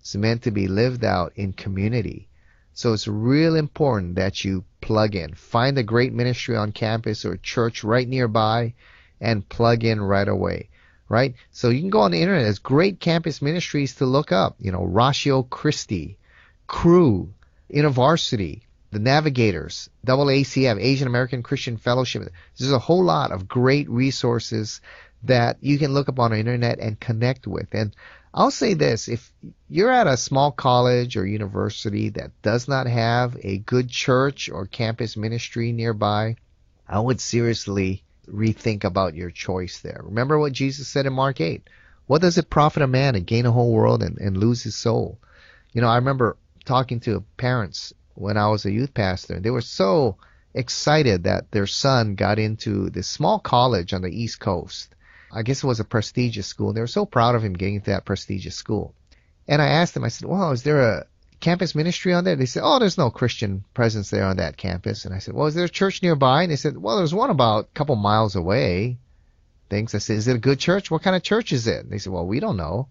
It's 0.00 0.14
meant 0.16 0.42
to 0.42 0.50
be 0.50 0.68
lived 0.68 1.04
out 1.04 1.32
in 1.36 1.52
community. 1.52 2.28
So 2.74 2.92
it's 2.92 3.08
real 3.08 3.56
important 3.56 4.14
that 4.16 4.44
you 4.44 4.64
plug 4.80 5.16
in. 5.16 5.34
Find 5.34 5.76
a 5.78 5.82
great 5.82 6.12
ministry 6.12 6.56
on 6.56 6.72
campus 6.72 7.24
or 7.24 7.36
church 7.36 7.82
right 7.82 8.08
nearby 8.08 8.74
and 9.20 9.48
plug 9.48 9.84
in 9.84 10.00
right 10.00 10.28
away 10.28 10.68
right? 11.08 11.34
So 11.50 11.70
you 11.70 11.80
can 11.80 11.90
go 11.90 12.00
on 12.00 12.10
the 12.10 12.20
internet. 12.20 12.44
There's 12.44 12.58
great 12.58 13.00
campus 13.00 13.40
ministries 13.40 13.96
to 13.96 14.06
look 14.06 14.32
up. 14.32 14.56
You 14.58 14.72
know, 14.72 14.84
Ratio 14.84 15.42
Christi, 15.42 16.18
Cru, 16.66 17.32
InterVarsity, 17.72 18.62
the 18.90 18.98
Navigators, 18.98 19.90
AACF, 20.06 20.80
Asian 20.80 21.06
American 21.06 21.42
Christian 21.42 21.76
Fellowship. 21.76 22.30
There's 22.58 22.72
a 22.72 22.78
whole 22.78 23.04
lot 23.04 23.32
of 23.32 23.48
great 23.48 23.88
resources 23.88 24.80
that 25.24 25.58
you 25.60 25.78
can 25.78 25.92
look 25.92 26.08
up 26.08 26.18
on 26.18 26.30
the 26.30 26.38
internet 26.38 26.78
and 26.78 27.00
connect 27.00 27.46
with. 27.46 27.68
And 27.72 27.94
I'll 28.32 28.50
say 28.50 28.74
this, 28.74 29.08
if 29.08 29.32
you're 29.68 29.90
at 29.90 30.06
a 30.06 30.16
small 30.16 30.52
college 30.52 31.16
or 31.16 31.26
university 31.26 32.10
that 32.10 32.30
does 32.42 32.68
not 32.68 32.86
have 32.86 33.36
a 33.42 33.58
good 33.58 33.88
church 33.88 34.48
or 34.48 34.66
campus 34.66 35.16
ministry 35.16 35.72
nearby, 35.72 36.36
I 36.86 37.00
would 37.00 37.20
seriously 37.20 38.04
rethink 38.28 38.84
about 38.84 39.14
your 39.14 39.30
choice 39.30 39.80
there. 39.80 40.00
Remember 40.04 40.38
what 40.38 40.52
Jesus 40.52 40.88
said 40.88 41.06
in 41.06 41.12
Mark 41.12 41.40
8. 41.40 41.68
What 42.06 42.22
does 42.22 42.38
it 42.38 42.50
profit 42.50 42.82
a 42.82 42.86
man 42.86 43.14
to 43.14 43.20
gain 43.20 43.46
a 43.46 43.52
whole 43.52 43.72
world 43.72 44.02
and, 44.02 44.18
and 44.18 44.36
lose 44.36 44.62
his 44.62 44.76
soul? 44.76 45.18
You 45.72 45.80
know, 45.80 45.88
I 45.88 45.96
remember 45.96 46.36
talking 46.64 47.00
to 47.00 47.24
parents 47.36 47.92
when 48.14 48.36
I 48.36 48.48
was 48.48 48.64
a 48.64 48.72
youth 48.72 48.94
pastor. 48.94 49.34
And 49.34 49.44
they 49.44 49.50
were 49.50 49.60
so 49.60 50.16
excited 50.54 51.24
that 51.24 51.50
their 51.50 51.66
son 51.66 52.14
got 52.14 52.38
into 52.38 52.90
this 52.90 53.06
small 53.06 53.38
college 53.38 53.92
on 53.92 54.02
the 54.02 54.10
East 54.10 54.40
Coast. 54.40 54.94
I 55.32 55.42
guess 55.42 55.62
it 55.62 55.66
was 55.66 55.80
a 55.80 55.84
prestigious 55.84 56.46
school. 56.46 56.72
They 56.72 56.80
were 56.80 56.86
so 56.86 57.06
proud 57.06 57.34
of 57.34 57.44
him 57.44 57.52
getting 57.52 57.76
into 57.76 57.90
that 57.90 58.04
prestigious 58.04 58.54
school. 58.54 58.94
And 59.46 59.62
I 59.62 59.66
asked 59.66 59.94
them, 59.94 60.04
I 60.04 60.08
said, 60.08 60.28
well, 60.28 60.52
is 60.52 60.62
there 60.62 60.80
a 60.80 61.06
campus 61.40 61.74
ministry 61.74 62.12
on 62.12 62.24
there? 62.24 62.36
They 62.36 62.46
said, 62.46 62.62
oh, 62.64 62.78
there's 62.78 62.98
no 62.98 63.10
Christian 63.10 63.64
presence 63.74 64.10
there 64.10 64.24
on 64.24 64.36
that 64.38 64.56
campus. 64.56 65.04
And 65.04 65.14
I 65.14 65.18
said, 65.18 65.34
well, 65.34 65.46
is 65.46 65.54
there 65.54 65.64
a 65.64 65.70
church 65.70 66.02
nearby? 66.02 66.42
And 66.42 66.52
they 66.52 66.56
said, 66.56 66.76
well, 66.76 66.96
there's 66.96 67.14
one 67.14 67.30
about 67.30 67.64
a 67.64 67.74
couple 67.74 67.96
miles 67.96 68.36
away. 68.36 68.98
Things. 69.70 69.94
I 69.94 69.98
said, 69.98 70.16
is 70.16 70.28
it 70.28 70.36
a 70.36 70.40
good 70.40 70.58
church? 70.58 70.90
What 70.90 71.02
kind 71.02 71.16
of 71.16 71.22
church 71.22 71.52
is 71.52 71.66
it? 71.66 71.84
And 71.84 71.90
they 71.90 71.98
said, 71.98 72.12
well, 72.12 72.26
we 72.26 72.40
don't 72.40 72.56
know. 72.56 72.88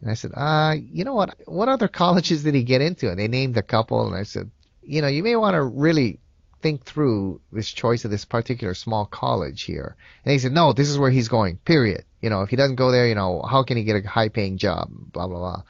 And 0.00 0.10
I 0.10 0.14
said, 0.14 0.32
uh, 0.34 0.74
you 0.78 1.04
know 1.04 1.14
what? 1.14 1.36
What 1.46 1.68
other 1.68 1.88
colleges 2.02 2.44
did 2.44 2.54
he 2.54 2.62
get 2.62 2.80
into? 2.80 3.10
And 3.10 3.18
they 3.18 3.28
named 3.28 3.56
a 3.56 3.62
couple. 3.62 4.06
And 4.06 4.16
I 4.16 4.22
said, 4.22 4.50
you 4.82 5.02
know, 5.02 5.08
you 5.08 5.22
may 5.22 5.36
want 5.36 5.54
to 5.54 5.62
really 5.62 6.18
think 6.60 6.84
through 6.84 7.40
this 7.52 7.70
choice 7.70 8.04
of 8.04 8.10
this 8.10 8.24
particular 8.24 8.74
small 8.74 9.06
college 9.06 9.62
here. 9.62 9.96
And 10.24 10.32
he 10.32 10.38
said, 10.38 10.52
no, 10.52 10.72
this 10.72 10.88
is 10.88 10.98
where 10.98 11.10
he's 11.10 11.28
going, 11.28 11.56
period. 11.58 12.04
You 12.20 12.30
know, 12.30 12.42
if 12.42 12.50
he 12.50 12.56
doesn't 12.56 12.76
go 12.76 12.90
there, 12.90 13.06
you 13.06 13.14
know, 13.14 13.42
how 13.42 13.62
can 13.62 13.76
he 13.76 13.84
get 13.84 14.04
a 14.04 14.08
high 14.08 14.28
paying 14.28 14.58
job? 14.58 14.90
Blah, 14.90 15.28
blah, 15.28 15.38
blah. 15.38 15.62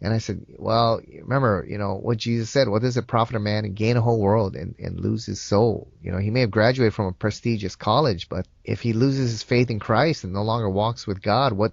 And 0.00 0.14
I 0.14 0.18
said, 0.18 0.46
well, 0.56 1.00
remember, 1.22 1.66
you 1.68 1.76
know, 1.76 1.94
what 1.96 2.18
Jesus 2.18 2.50
said, 2.50 2.68
what 2.68 2.82
does 2.82 2.96
it 2.96 3.08
profit 3.08 3.34
a 3.34 3.40
man 3.40 3.64
and 3.64 3.74
gain 3.74 3.96
a 3.96 4.00
whole 4.00 4.20
world 4.20 4.54
and, 4.54 4.76
and 4.78 5.00
lose 5.00 5.26
his 5.26 5.40
soul? 5.40 5.88
You 6.02 6.12
know, 6.12 6.18
he 6.18 6.30
may 6.30 6.40
have 6.40 6.52
graduated 6.52 6.94
from 6.94 7.06
a 7.06 7.12
prestigious 7.12 7.74
college, 7.74 8.28
but 8.28 8.46
if 8.64 8.80
he 8.80 8.92
loses 8.92 9.32
his 9.32 9.42
faith 9.42 9.70
in 9.70 9.80
Christ 9.80 10.22
and 10.22 10.32
no 10.32 10.42
longer 10.42 10.70
walks 10.70 11.06
with 11.06 11.20
God, 11.20 11.52
what 11.52 11.72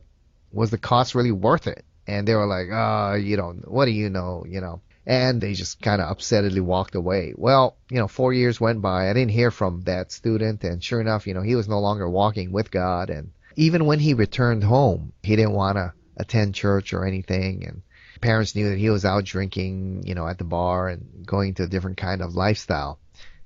was 0.51 0.71
the 0.71 0.79
cost 0.79 1.13
really 1.13 1.31
worth 1.31 1.67
it? 1.67 1.85
And 2.07 2.27
they 2.27 2.33
were 2.33 2.47
like, 2.47 2.67
oh, 2.71 3.15
you 3.15 3.37
know, 3.37 3.51
what 3.65 3.85
do 3.85 3.91
you 3.91 4.09
know, 4.09 4.43
you 4.47 4.61
know? 4.61 4.81
And 5.07 5.39
they 5.39 5.53
just 5.53 5.81
kind 5.81 6.01
of 6.01 6.15
upsettedly 6.17 6.61
walked 6.61 6.95
away. 6.95 7.33
Well, 7.35 7.77
you 7.89 7.97
know, 7.97 8.07
four 8.07 8.33
years 8.33 8.59
went 8.59 8.81
by. 8.81 9.09
I 9.09 9.13
didn't 9.13 9.31
hear 9.31 9.51
from 9.51 9.81
that 9.81 10.11
student. 10.11 10.63
And 10.63 10.83
sure 10.83 10.99
enough, 10.99 11.27
you 11.27 11.33
know, 11.33 11.43
he 11.43 11.55
was 11.55 11.69
no 11.69 11.79
longer 11.79 12.09
walking 12.09 12.51
with 12.51 12.71
God. 12.71 13.09
And 13.09 13.31
even 13.55 13.85
when 13.85 13.99
he 13.99 14.13
returned 14.13 14.63
home, 14.63 15.13
he 15.21 15.35
didn't 15.35 15.53
want 15.53 15.77
to 15.77 15.93
attend 16.17 16.55
church 16.55 16.93
or 16.93 17.05
anything. 17.05 17.65
And 17.67 17.81
parents 18.21 18.55
knew 18.55 18.69
that 18.69 18.79
he 18.79 18.89
was 18.89 19.05
out 19.05 19.25
drinking, 19.25 20.03
you 20.07 20.15
know, 20.15 20.27
at 20.27 20.39
the 20.39 20.43
bar 20.43 20.87
and 20.89 21.25
going 21.25 21.53
to 21.55 21.63
a 21.63 21.67
different 21.67 21.97
kind 21.97 22.21
of 22.21 22.35
lifestyle. 22.35 22.99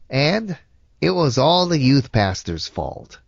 And 0.09 0.57
it 1.01 1.11
was 1.11 1.37
all 1.37 1.65
the 1.65 1.79
youth 1.79 2.11
pastor's 2.11 2.67
fault. 2.67 3.19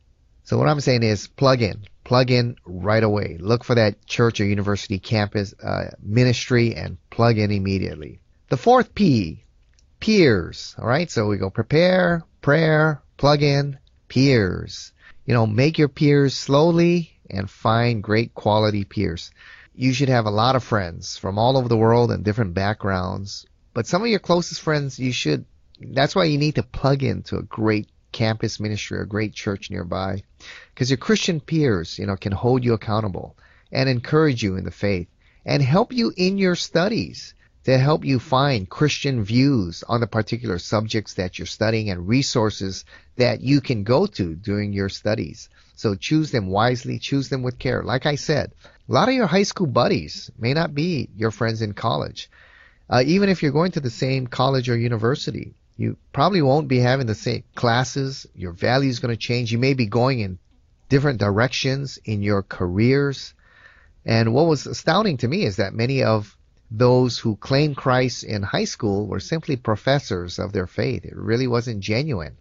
So 0.52 0.58
what 0.58 0.68
I'm 0.68 0.82
saying 0.82 1.04
is 1.04 1.28
plug 1.28 1.62
in, 1.62 1.86
plug 2.04 2.30
in 2.30 2.58
right 2.66 3.02
away. 3.02 3.38
Look 3.40 3.64
for 3.64 3.76
that 3.76 4.06
church 4.06 4.42
or 4.42 4.46
university 4.46 5.00
campus 5.00 5.54
uh, 5.64 5.92
ministry 6.02 6.76
and 6.76 6.98
plug 7.10 7.38
in 7.38 7.52
immediately. 7.52 8.20
The 8.50 8.58
fourth 8.58 8.94
P, 8.94 9.46
peers. 10.02 10.76
All 10.78 10.86
right. 10.86 11.10
So 11.10 11.28
we 11.28 11.38
go 11.38 11.50
prepare, 11.50 12.26
prayer, 12.42 13.02
plug 13.16 13.44
in, 13.44 13.80
peers. 14.10 14.92
You 15.26 15.36
know, 15.36 15.48
make 15.48 15.78
your 15.78 15.88
peers 15.88 16.36
slowly 16.36 17.18
and 17.30 17.50
find 17.50 18.04
great 18.04 18.34
quality 18.34 18.84
peers. 18.84 19.32
You 19.74 19.94
should 19.94 20.10
have 20.10 20.26
a 20.26 20.32
lot 20.32 20.58
of 20.58 20.66
friends 20.66 21.16
from 21.16 21.40
all 21.40 21.56
over 21.56 21.70
the 21.70 21.78
world 21.78 22.12
and 22.12 22.26
different 22.26 22.56
backgrounds. 22.56 23.46
But 23.74 23.88
some 23.88 24.02
of 24.02 24.10
your 24.10 24.20
closest 24.20 24.60
friends, 24.60 25.00
you 25.00 25.14
should, 25.14 25.46
that's 25.80 26.14
why 26.14 26.26
you 26.26 26.38
need 26.38 26.56
to 26.56 26.64
plug 26.64 27.04
into 27.04 27.38
a 27.38 27.42
great 27.42 27.88
campus 28.12 28.60
ministry 28.60 28.98
or 28.98 29.04
a 29.04 29.08
great 29.08 29.34
church 29.34 29.70
nearby. 29.70 30.24
Because 30.74 30.90
your 30.90 30.98
Christian 30.98 31.40
peers, 31.40 31.98
you 32.00 32.06
know, 32.06 32.16
can 32.16 32.32
hold 32.32 32.64
you 32.64 32.74
accountable 32.74 33.36
and 33.72 33.88
encourage 33.88 34.44
you 34.44 34.56
in 34.56 34.64
the 34.64 34.72
faith 34.72 35.08
and 35.46 35.62
help 35.62 35.94
you 35.94 36.14
in 36.16 36.38
your 36.38 36.56
studies 36.56 37.34
to 37.64 37.78
help 37.78 38.04
you 38.04 38.20
find 38.20 38.70
Christian 38.70 39.24
views 39.24 39.84
on 39.88 40.02
the 40.02 40.08
particular 40.08 40.58
subjects 40.58 41.16
that 41.16 41.38
you're 41.38 41.46
studying 41.46 41.90
and 41.90 42.08
resources 42.08 42.86
that 43.18 43.42
you 43.42 43.62
can 43.62 43.84
go 43.84 44.08
to 44.08 44.36
during 44.36 44.74
your 44.74 44.90
studies. 44.90 45.50
So 45.76 45.96
choose 45.96 46.32
them 46.32 46.48
wisely, 46.48 47.00
choose 47.00 47.30
them 47.30 47.44
with 47.44 47.60
care. 47.60 47.84
Like 47.84 48.06
I 48.06 48.16
said, 48.16 48.52
a 48.90 48.92
lot 48.92 49.10
of 49.10 49.14
your 49.14 49.28
high 49.28 49.44
school 49.44 49.68
buddies 49.68 50.32
may 50.38 50.54
not 50.54 50.74
be 50.74 51.10
your 51.16 51.32
friends 51.32 51.62
in 51.62 51.74
college. 51.74 52.30
Uh, 52.90 53.04
even 53.06 53.30
if 53.30 53.42
you're 53.42 53.52
going 53.52 53.72
to 53.72 53.80
the 53.80 53.90
same 53.90 54.28
college 54.28 54.70
or 54.70 54.78
university, 54.78 55.54
you 55.78 55.98
probably 56.14 56.42
won't 56.42 56.68
be 56.68 56.80
having 56.80 57.08
the 57.08 57.16
same 57.16 57.44
classes. 57.56 58.28
Your 58.36 58.52
value 58.52 58.90
is 58.90 59.00
going 59.00 59.14
to 59.14 59.20
change. 59.20 59.52
You 59.52 59.58
may 59.58 59.74
be 59.74 59.86
going 59.86 60.20
in 60.20 60.40
different 60.90 61.20
directions 61.20 61.98
in 62.04 62.22
your 62.22 62.44
careers. 62.44 63.34
And 64.06 64.34
what 64.34 64.48
was 64.48 64.68
astounding 64.68 65.18
to 65.18 65.28
me 65.28 65.44
is 65.44 65.56
that 65.56 65.74
many 65.74 66.04
of 66.04 66.38
those 66.70 67.20
who 67.20 67.36
claimed 67.36 67.78
Christ 67.78 68.24
in 68.24 68.44
high 68.44 68.66
school 68.66 69.08
were 69.08 69.20
simply 69.20 69.56
professors 69.56 70.40
of 70.40 70.54
their 70.54 70.68
faith. 70.68 71.06
It 71.06 71.16
really 71.16 71.48
wasn't 71.48 71.82
genuine. 71.82 72.38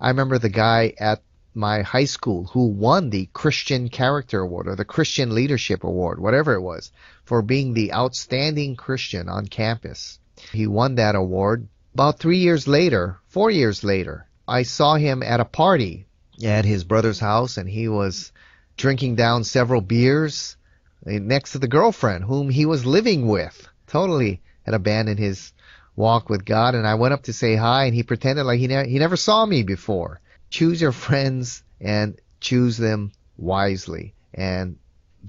I 0.00 0.08
remember 0.08 0.38
the 0.38 0.48
guy 0.48 0.94
at 0.98 1.22
my 1.54 1.82
high 1.82 2.04
school 2.04 2.44
who 2.44 2.66
won 2.68 3.10
the 3.10 3.28
Christian 3.32 3.88
Character 3.88 4.40
Award 4.40 4.68
or 4.68 4.76
the 4.76 4.84
Christian 4.84 5.34
Leadership 5.34 5.84
Award, 5.84 6.18
whatever 6.18 6.54
it 6.54 6.60
was, 6.60 6.92
for 7.24 7.40
being 7.40 7.72
the 7.72 7.92
outstanding 7.92 8.76
Christian 8.76 9.28
on 9.28 9.46
campus. 9.46 10.18
He 10.52 10.66
won 10.66 10.96
that 10.96 11.14
award. 11.14 11.66
About 11.96 12.18
three 12.18 12.36
years 12.36 12.68
later, 12.68 13.16
four 13.26 13.50
years 13.50 13.82
later, 13.82 14.26
I 14.46 14.64
saw 14.64 14.96
him 14.96 15.22
at 15.22 15.40
a 15.40 15.46
party 15.46 16.06
at 16.44 16.66
his 16.66 16.84
brother's 16.84 17.20
house 17.20 17.56
and 17.56 17.66
he 17.66 17.88
was 17.88 18.32
drinking 18.76 19.14
down 19.14 19.44
several 19.44 19.80
beers 19.80 20.58
eh, 21.06 21.18
next 21.18 21.52
to 21.52 21.58
the 21.58 21.66
girlfriend 21.66 22.24
whom 22.24 22.50
he 22.50 22.66
was 22.66 22.84
living 22.84 23.26
with. 23.26 23.66
Totally 23.86 24.42
had 24.66 24.74
abandoned 24.74 25.18
his 25.18 25.54
walk 25.96 26.28
with 26.28 26.44
God. 26.44 26.74
And 26.74 26.86
I 26.86 26.96
went 26.96 27.14
up 27.14 27.22
to 27.22 27.32
say 27.32 27.56
hi, 27.56 27.86
and 27.86 27.94
he 27.94 28.02
pretended 28.02 28.44
like 28.44 28.60
he, 28.60 28.66
ne- 28.66 28.90
he 28.90 28.98
never 28.98 29.16
saw 29.16 29.46
me 29.46 29.62
before. 29.62 30.20
Choose 30.50 30.82
your 30.82 30.92
friends 30.92 31.62
and 31.80 32.20
choose 32.40 32.76
them 32.76 33.10
wisely. 33.38 34.12
And 34.34 34.76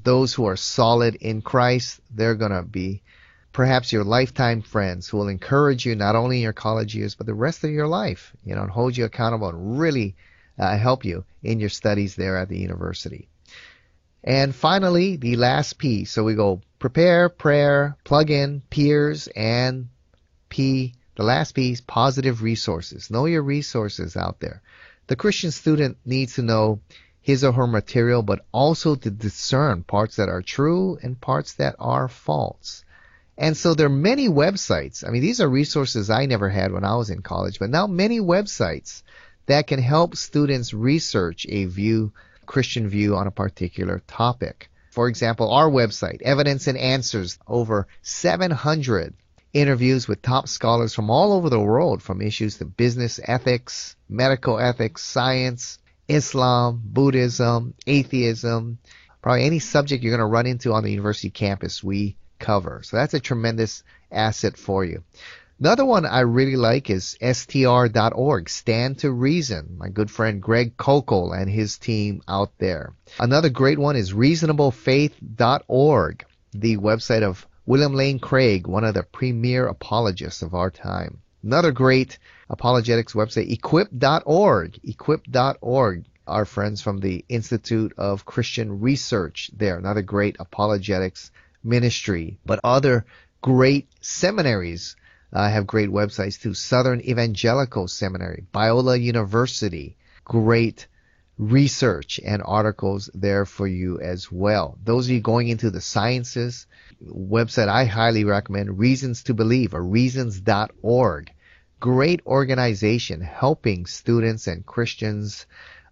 those 0.04 0.34
who 0.34 0.44
are 0.48 0.58
solid 0.58 1.16
in 1.16 1.42
Christ, 1.42 2.02
they're 2.14 2.36
going 2.36 2.52
to 2.52 2.64
be 2.64 3.04
perhaps 3.52 3.92
your 3.92 4.04
lifetime 4.04 4.62
friends 4.62 5.08
who 5.08 5.18
will 5.18 5.28
encourage 5.28 5.86
you 5.86 5.96
not 5.96 6.16
only 6.16 6.38
in 6.38 6.44
your 6.44 6.54
college 6.54 6.96
years, 6.96 7.16
but 7.16 7.26
the 7.26 7.34
rest 7.34 7.64
of 7.64 7.72
your 7.72 7.88
life, 7.88 8.34
you 8.44 8.56
know, 8.56 8.62
and 8.62 8.72
hold 8.72 8.96
you 8.96 9.06
accountable 9.06 9.50
and 9.50 9.80
really 9.80 10.16
uh, 10.60 10.78
help 10.78 11.06
you 11.06 11.26
in 11.44 11.60
your 11.60 11.70
studies 11.70 12.16
there 12.16 12.38
at 12.38 12.50
the 12.50 12.60
university. 12.60 13.28
And 14.24 14.54
finally, 14.54 15.16
the 15.16 15.38
last 15.38 15.78
P. 15.78 16.06
So 16.06 16.24
we 16.24 16.36
go 16.36 16.62
prepare, 16.80 17.30
prayer, 17.30 17.98
plug 18.04 18.30
in, 18.30 18.62
peers, 18.70 19.28
and 19.28 19.90
P. 20.50 20.96
The 21.16 21.24
last 21.24 21.54
P 21.54 21.72
is 21.72 21.82
positive 21.82 22.42
resources. 22.42 23.10
Know 23.10 23.26
your 23.26 23.42
resources 23.42 24.16
out 24.18 24.40
there. 24.40 24.62
The 25.08 25.16
Christian 25.16 25.52
student 25.52 25.98
needs 26.06 26.36
to 26.36 26.42
know 26.42 26.82
his 27.22 27.44
or 27.44 27.54
her 27.54 27.68
material, 27.68 28.22
but 28.22 28.46
also 28.52 28.96
to 28.96 29.10
discern 29.10 29.84
parts 29.84 30.18
that 30.18 30.30
are 30.30 30.42
true 30.42 30.98
and 31.02 31.20
parts 31.20 31.54
that 31.54 31.76
are 31.80 32.08
false. 32.08 32.84
And 33.38 33.56
so 33.56 33.74
there 33.74 33.86
are 33.86 33.90
many 33.90 34.28
websites. 34.28 35.08
I 35.08 35.12
mean, 35.12 35.22
these 35.22 35.42
are 35.42 35.48
resources 35.48 36.10
I 36.10 36.26
never 36.26 36.50
had 36.50 36.72
when 36.72 36.84
I 36.84 36.96
was 36.96 37.10
in 37.10 37.22
college, 37.22 37.60
but 37.60 37.70
now 37.70 37.86
many 37.86 38.20
websites 38.20 39.04
that 39.46 39.68
can 39.68 39.80
help 39.80 40.16
students 40.16 40.74
research 40.74 41.46
a 41.48 41.66
view 41.66 42.12
Christian 42.46 42.88
view 42.88 43.16
on 43.16 43.28
a 43.28 43.32
particular 43.32 44.02
topic. 44.08 44.70
For 44.92 45.08
example, 45.08 45.52
our 45.52 45.70
website, 45.70 46.22
Evidence 46.24 46.66
and 46.68 46.78
Answers, 46.78 47.38
over 47.46 47.88
700 48.02 49.14
interviews 49.54 50.08
with 50.08 50.22
top 50.22 50.48
scholars 50.48 50.96
from 50.96 51.10
all 51.10 51.34
over 51.34 51.50
the 51.50 51.60
world, 51.60 52.02
from 52.02 52.22
issues 52.22 52.58
to 52.58 52.66
business 52.66 53.20
ethics, 53.24 53.96
medical 54.10 54.60
ethics, 54.60 55.04
science, 55.04 55.78
Islam, 56.08 56.82
Buddhism, 56.84 57.74
atheism, 57.86 58.80
probably 59.22 59.44
any 59.44 59.60
subject 59.60 60.04
you're 60.04 60.16
going 60.16 60.20
to 60.20 60.26
run 60.26 60.48
into 60.48 60.74
on 60.74 60.84
the 60.84 60.92
university 60.92 61.30
campus, 61.30 61.84
we 61.84 62.16
cover. 62.40 62.82
So 62.84 62.98
that's 62.98 63.14
a 63.14 63.20
tremendous 63.20 63.84
asset 64.12 64.58
for 64.58 64.86
you. 64.86 65.04
Another 65.60 65.86
one 65.86 66.06
I 66.06 66.20
really 66.20 66.56
like 66.56 66.92
is 66.92 67.18
str.org, 67.20 68.50
Stand 68.50 69.00
to 69.00 69.12
Reason. 69.12 69.76
My 69.80 69.90
good 69.90 70.12
friend 70.12 70.40
Greg 70.40 70.78
Koukl 70.78 71.36
and 71.36 71.50
his 71.50 71.80
team 71.80 72.22
out 72.28 72.52
there. 72.60 72.94
Another 73.20 73.50
great 73.50 73.80
one 73.80 73.96
is 73.96 74.14
reasonablefaith.org, 74.14 76.26
the 76.54 76.78
website 76.78 77.24
of 77.24 77.48
William 77.66 77.96
Lane 77.96 78.20
Craig, 78.20 78.68
one 78.68 78.84
of 78.84 78.94
the 78.94 79.02
premier 79.02 79.66
apologists 79.66 80.44
of 80.44 80.54
our 80.54 80.70
time. 80.70 81.22
Another 81.42 81.72
great 81.72 82.20
apologetics 82.50 83.14
website, 83.14 83.52
equip.org, 83.52 84.80
equip.org. 84.84 86.06
Our 86.28 86.46
friends 86.46 86.82
from 86.82 87.00
the 87.00 87.24
Institute 87.30 87.94
of 87.98 88.26
Christian 88.26 88.82
Research 88.82 89.50
there, 89.56 89.78
another 89.78 90.02
great 90.02 90.36
apologetics 90.40 91.32
ministry. 91.64 92.40
But 92.46 92.60
other 92.64 93.06
great 93.42 93.88
seminaries 94.02 94.96
uh, 95.34 95.50
have 95.50 95.68
great 95.68 95.90
websites 95.90 96.40
too. 96.40 96.54
Southern 96.54 97.02
Evangelical 97.02 97.88
Seminary, 97.88 98.46
Biola 98.54 99.00
University, 99.02 99.98
great 100.24 100.88
research 101.38 102.20
and 102.24 102.42
articles 102.44 103.10
there 103.14 103.46
for 103.46 103.68
you 103.68 104.00
as 104.00 104.32
well. 104.32 104.78
Those 104.84 105.08
of 105.08 105.12
you 105.12 105.22
going 105.22 105.50
into 105.50 105.70
the 105.70 105.82
sciences, 105.82 106.66
website 107.06 107.68
I 107.68 107.86
highly 107.86 108.24
recommend, 108.24 108.80
Reasons 108.80 109.24
to 109.24 109.34
Believe 109.34 109.74
or 109.74 109.84
reasons.org. 109.84 111.32
Great 111.80 112.22
organization 112.26 113.22
helping 113.22 113.86
students 113.86 114.48
and 114.48 114.66
Christians 114.66 115.46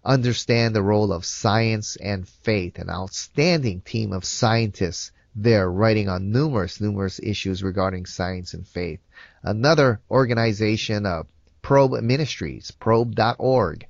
understand 0.04 0.74
the 0.74 0.82
role 0.82 1.12
of 1.12 1.24
science 1.24 1.96
and 1.96 2.28
faith. 2.28 2.78
An 2.78 2.90
outstanding 2.90 3.82
team 3.82 4.12
of 4.12 4.24
scientists 4.24 5.12
there 5.36 5.70
writing 5.70 6.08
on 6.08 6.32
numerous, 6.32 6.80
numerous 6.80 7.20
issues 7.22 7.62
regarding 7.62 8.06
science 8.06 8.54
and 8.54 8.66
faith. 8.66 9.00
Another 9.42 10.00
organization, 10.10 11.04
uh, 11.04 11.24
Probe 11.60 12.02
Ministries, 12.02 12.70
probe.org. 12.70 13.86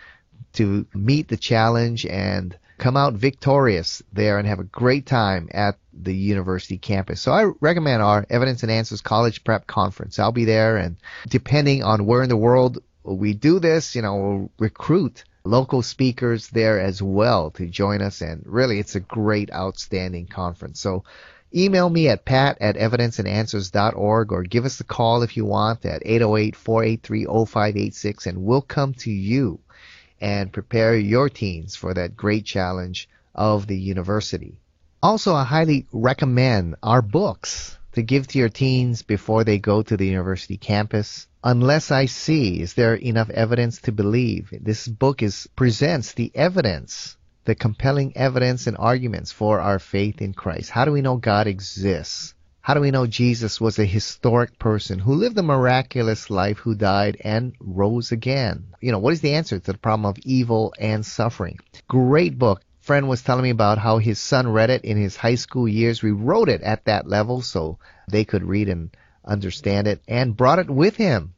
to 0.54 0.86
meet 0.94 1.28
the 1.28 1.38
challenge 1.38 2.06
and 2.06 2.58
come 2.78 2.98
out 2.98 3.14
victorious 3.14 4.02
there 4.12 4.40
and 4.40 4.48
have 4.48 4.60
a 4.60 4.64
great 4.66 5.06
time 5.06 5.48
at 5.52 5.78
the 5.94 6.14
university 6.14 6.78
campus. 6.78 7.22
So 7.22 7.32
I 7.32 7.52
recommend 7.60 8.02
our 8.02 8.26
Evidence 8.30 8.64
and 8.64 8.72
Answers 8.72 9.02
College 9.02 9.44
Prep 9.44 9.68
Conference. 9.68 10.20
I'll 10.20 10.32
be 10.32 10.46
there 10.46 10.78
and 10.78 10.98
depending 11.28 11.84
on 11.84 12.06
where 12.06 12.24
in 12.24 12.30
the 12.30 12.38
world 12.38 12.80
we 13.04 13.34
do 13.34 13.60
this, 13.60 13.96
you 13.96 14.02
know, 14.02 14.16
we'll 14.16 14.52
recruit 14.58 15.24
local 15.46 15.82
speakers 15.82 16.48
there 16.50 16.80
as 16.80 17.02
well 17.02 17.52
to 17.52 17.68
join 17.68 18.02
us 18.02 18.22
and 18.22 18.42
really 18.46 18.80
it's 18.80 18.96
a 18.96 19.02
great 19.02 19.52
outstanding 19.52 20.26
conference. 20.26 20.80
So 20.80 21.04
email 21.54 21.90
me 21.90 22.08
at 22.08 22.24
pat 22.24 22.60
at 22.62 22.78
evidenceandanswers.org 22.78 24.32
or 24.32 24.44
give 24.44 24.64
us 24.64 24.80
a 24.80 24.86
call 24.86 25.22
if 25.22 25.36
you 25.36 25.44
want 25.46 25.86
at 25.86 26.02
808-483-0586 26.04 28.28
and 28.28 28.46
we'll 28.46 28.62
come 28.62 28.94
to 28.96 29.12
you 29.12 29.60
and 30.22 30.54
prepare 30.54 30.96
your 30.96 31.28
teens 31.28 31.76
for 31.76 31.94
that 31.94 32.16
great 32.16 32.46
challenge 32.46 33.10
of 33.36 33.68
the 33.68 33.78
university. 33.78 34.62
Also, 35.02 35.36
I 35.36 35.44
highly 35.44 35.88
recommend 35.92 36.76
our 36.82 37.02
books 37.02 37.78
to 37.94 38.04
give 38.04 38.28
to 38.28 38.40
your 38.40 38.50
teens 38.50 39.02
before 39.02 39.44
they 39.44 39.60
go 39.60 39.82
to 39.82 39.98
the 39.98 40.06
university 40.06 40.58
campus. 40.58 41.28
Unless 41.44 41.92
I 41.92 42.06
see, 42.06 42.62
is 42.62 42.74
there 42.74 42.96
enough 42.96 43.30
evidence 43.30 43.82
to 43.82 43.92
believe? 43.92 44.54
This 44.62 44.88
book 44.88 45.22
is 45.22 45.48
presents 45.56 46.14
the 46.14 46.32
evidence, 46.34 47.18
the 47.46 47.56
compelling 47.56 48.16
evidence 48.16 48.68
and 48.68 48.78
arguments 48.78 49.32
for 49.32 49.60
our 49.60 49.80
faith 49.80 50.22
in 50.22 50.34
Christ. 50.34 50.70
How 50.70 50.86
do 50.86 50.92
we 50.92 51.02
know 51.02 51.18
God 51.18 51.48
exists? 51.48 52.34
How 52.62 52.74
do 52.74 52.80
we 52.80 52.92
know 52.92 53.06
Jesus 53.06 53.60
was 53.60 53.78
a 53.78 53.86
historic 53.86 54.58
person 54.58 54.98
who 54.98 55.16
lived 55.16 55.38
a 55.38 55.44
miraculous 55.44 56.30
life, 56.30 56.60
who 56.60 56.76
died 56.76 57.18
and 57.20 57.54
rose 57.60 58.14
again? 58.14 58.68
You 58.80 58.94
know, 58.94 59.00
what 59.00 59.12
is 59.12 59.20
the 59.20 59.34
answer 59.34 59.60
to 59.60 59.72
the 59.74 59.78
problem 59.78 60.06
of 60.06 60.18
evil 60.24 60.74
and 60.80 61.06
suffering? 61.06 61.60
Great 61.90 62.40
book. 62.40 62.62
Friend 62.84 63.08
was 63.08 63.22
telling 63.22 63.44
me 63.44 63.50
about 63.50 63.78
how 63.78 63.98
his 63.98 64.20
son 64.20 64.46
read 64.46 64.70
it 64.70 64.84
in 64.84 64.98
his 64.98 65.16
high 65.16 65.36
school 65.36 65.70
years. 65.70 66.04
rewrote 66.04 66.50
it 66.50 66.62
at 66.62 66.84
that 66.84 67.08
level 67.08 67.42
so 67.42 67.80
they 68.10 68.26
could 68.26 68.44
read 68.44 68.68
and 68.68 68.90
understand 69.24 69.88
it 69.88 70.02
and 70.06 70.36
brought 70.36 70.60
it 70.60 70.70
with 70.70 70.98
him 70.98 71.34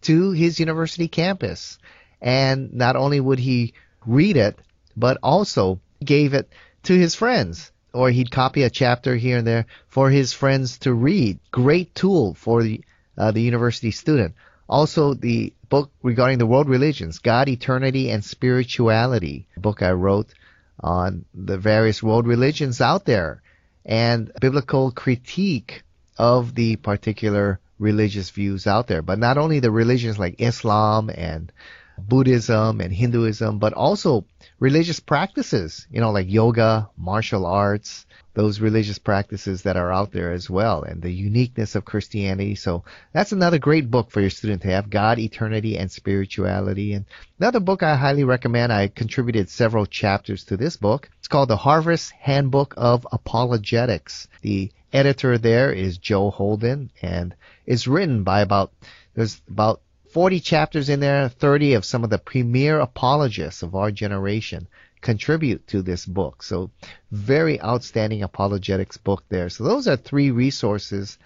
to 0.00 0.30
his 0.30 0.58
university 0.58 1.06
campus. 1.06 1.78
And 2.22 2.72
not 2.72 2.96
only 2.96 3.20
would 3.20 3.38
he 3.38 3.74
read 4.06 4.38
it, 4.38 4.58
but 4.96 5.18
also 5.22 5.80
gave 6.02 6.32
it 6.32 6.48
to 6.84 6.98
his 6.98 7.14
friends 7.14 7.72
or 7.92 8.10
he'd 8.10 8.30
copy 8.30 8.62
a 8.62 8.70
chapter 8.70 9.16
here 9.16 9.36
and 9.36 9.46
there 9.46 9.66
for 9.88 10.08
his 10.08 10.32
friends 10.32 10.78
to 10.78 10.94
read. 10.94 11.38
Great 11.50 11.94
tool 11.94 12.32
for 12.32 12.62
the 12.62 12.80
uh, 13.18 13.32
the 13.32 13.42
university 13.42 13.90
student. 13.90 14.34
Also, 14.66 15.12
the 15.12 15.52
book 15.68 15.90
regarding 16.02 16.38
the 16.38 16.46
world 16.46 16.70
religions, 16.70 17.18
God, 17.18 17.50
Eternity, 17.50 18.10
and 18.10 18.24
Spirituality, 18.24 19.46
book 19.58 19.82
I 19.82 19.92
wrote 19.92 20.32
on 20.80 21.24
the 21.34 21.58
various 21.58 22.02
world 22.02 22.26
religions 22.26 22.80
out 22.80 23.04
there, 23.04 23.42
and 23.84 24.30
biblical 24.40 24.90
critique 24.90 25.82
of 26.18 26.54
the 26.54 26.76
particular 26.76 27.60
religious 27.78 28.30
views 28.30 28.66
out 28.66 28.86
there. 28.86 29.02
But 29.02 29.18
not 29.18 29.38
only 29.38 29.60
the 29.60 29.70
religions 29.70 30.18
like 30.18 30.40
Islam 30.40 31.10
and 31.14 31.52
Buddhism 31.98 32.80
and 32.80 32.92
Hinduism, 32.92 33.58
but 33.58 33.72
also 33.72 34.24
religious 34.58 35.00
practices, 35.00 35.86
you 35.90 36.00
know, 36.00 36.10
like 36.10 36.30
yoga, 36.30 36.90
martial 36.96 37.46
arts, 37.46 38.05
those 38.36 38.60
religious 38.60 38.98
practices 38.98 39.62
that 39.62 39.78
are 39.78 39.90
out 39.90 40.12
there 40.12 40.30
as 40.30 40.50
well, 40.50 40.82
and 40.82 41.00
the 41.00 41.10
uniqueness 41.10 41.74
of 41.74 41.86
Christianity. 41.86 42.54
So 42.54 42.84
that's 43.14 43.32
another 43.32 43.58
great 43.58 43.90
book 43.90 44.10
for 44.10 44.20
your 44.20 44.28
student 44.28 44.60
to 44.60 44.68
have 44.68 44.90
God, 44.90 45.18
Eternity, 45.18 45.78
and 45.78 45.90
Spirituality. 45.90 46.92
And 46.92 47.06
another 47.40 47.60
book 47.60 47.82
I 47.82 47.96
highly 47.96 48.24
recommend, 48.24 48.74
I 48.74 48.88
contributed 48.88 49.48
several 49.48 49.86
chapters 49.86 50.44
to 50.44 50.58
this 50.58 50.76
book. 50.76 51.08
It's 51.18 51.28
called 51.28 51.48
The 51.48 51.56
Harvest 51.56 52.12
Handbook 52.12 52.74
of 52.76 53.06
Apologetics. 53.10 54.28
The 54.42 54.70
editor 54.92 55.38
there 55.38 55.72
is 55.72 55.96
Joe 55.96 56.28
Holden, 56.28 56.90
and 57.00 57.34
it's 57.64 57.86
written 57.86 58.22
by 58.22 58.42
about, 58.42 58.70
there's 59.14 59.40
about 59.48 59.80
40 60.12 60.40
chapters 60.40 60.90
in 60.90 61.00
there, 61.00 61.30
30 61.30 61.72
of 61.72 61.86
some 61.86 62.04
of 62.04 62.10
the 62.10 62.18
premier 62.18 62.80
apologists 62.80 63.62
of 63.62 63.74
our 63.74 63.90
generation 63.90 64.68
contribute 65.06 65.64
to 65.68 65.82
this 65.82 66.04
book. 66.04 66.42
So 66.42 66.72
very 67.12 67.62
outstanding 67.62 68.24
apologetics 68.24 68.96
book 68.96 69.22
there. 69.28 69.48
So 69.48 69.62
those 69.62 69.86
are 69.86 69.96
three 69.96 70.32
resources 70.32 71.16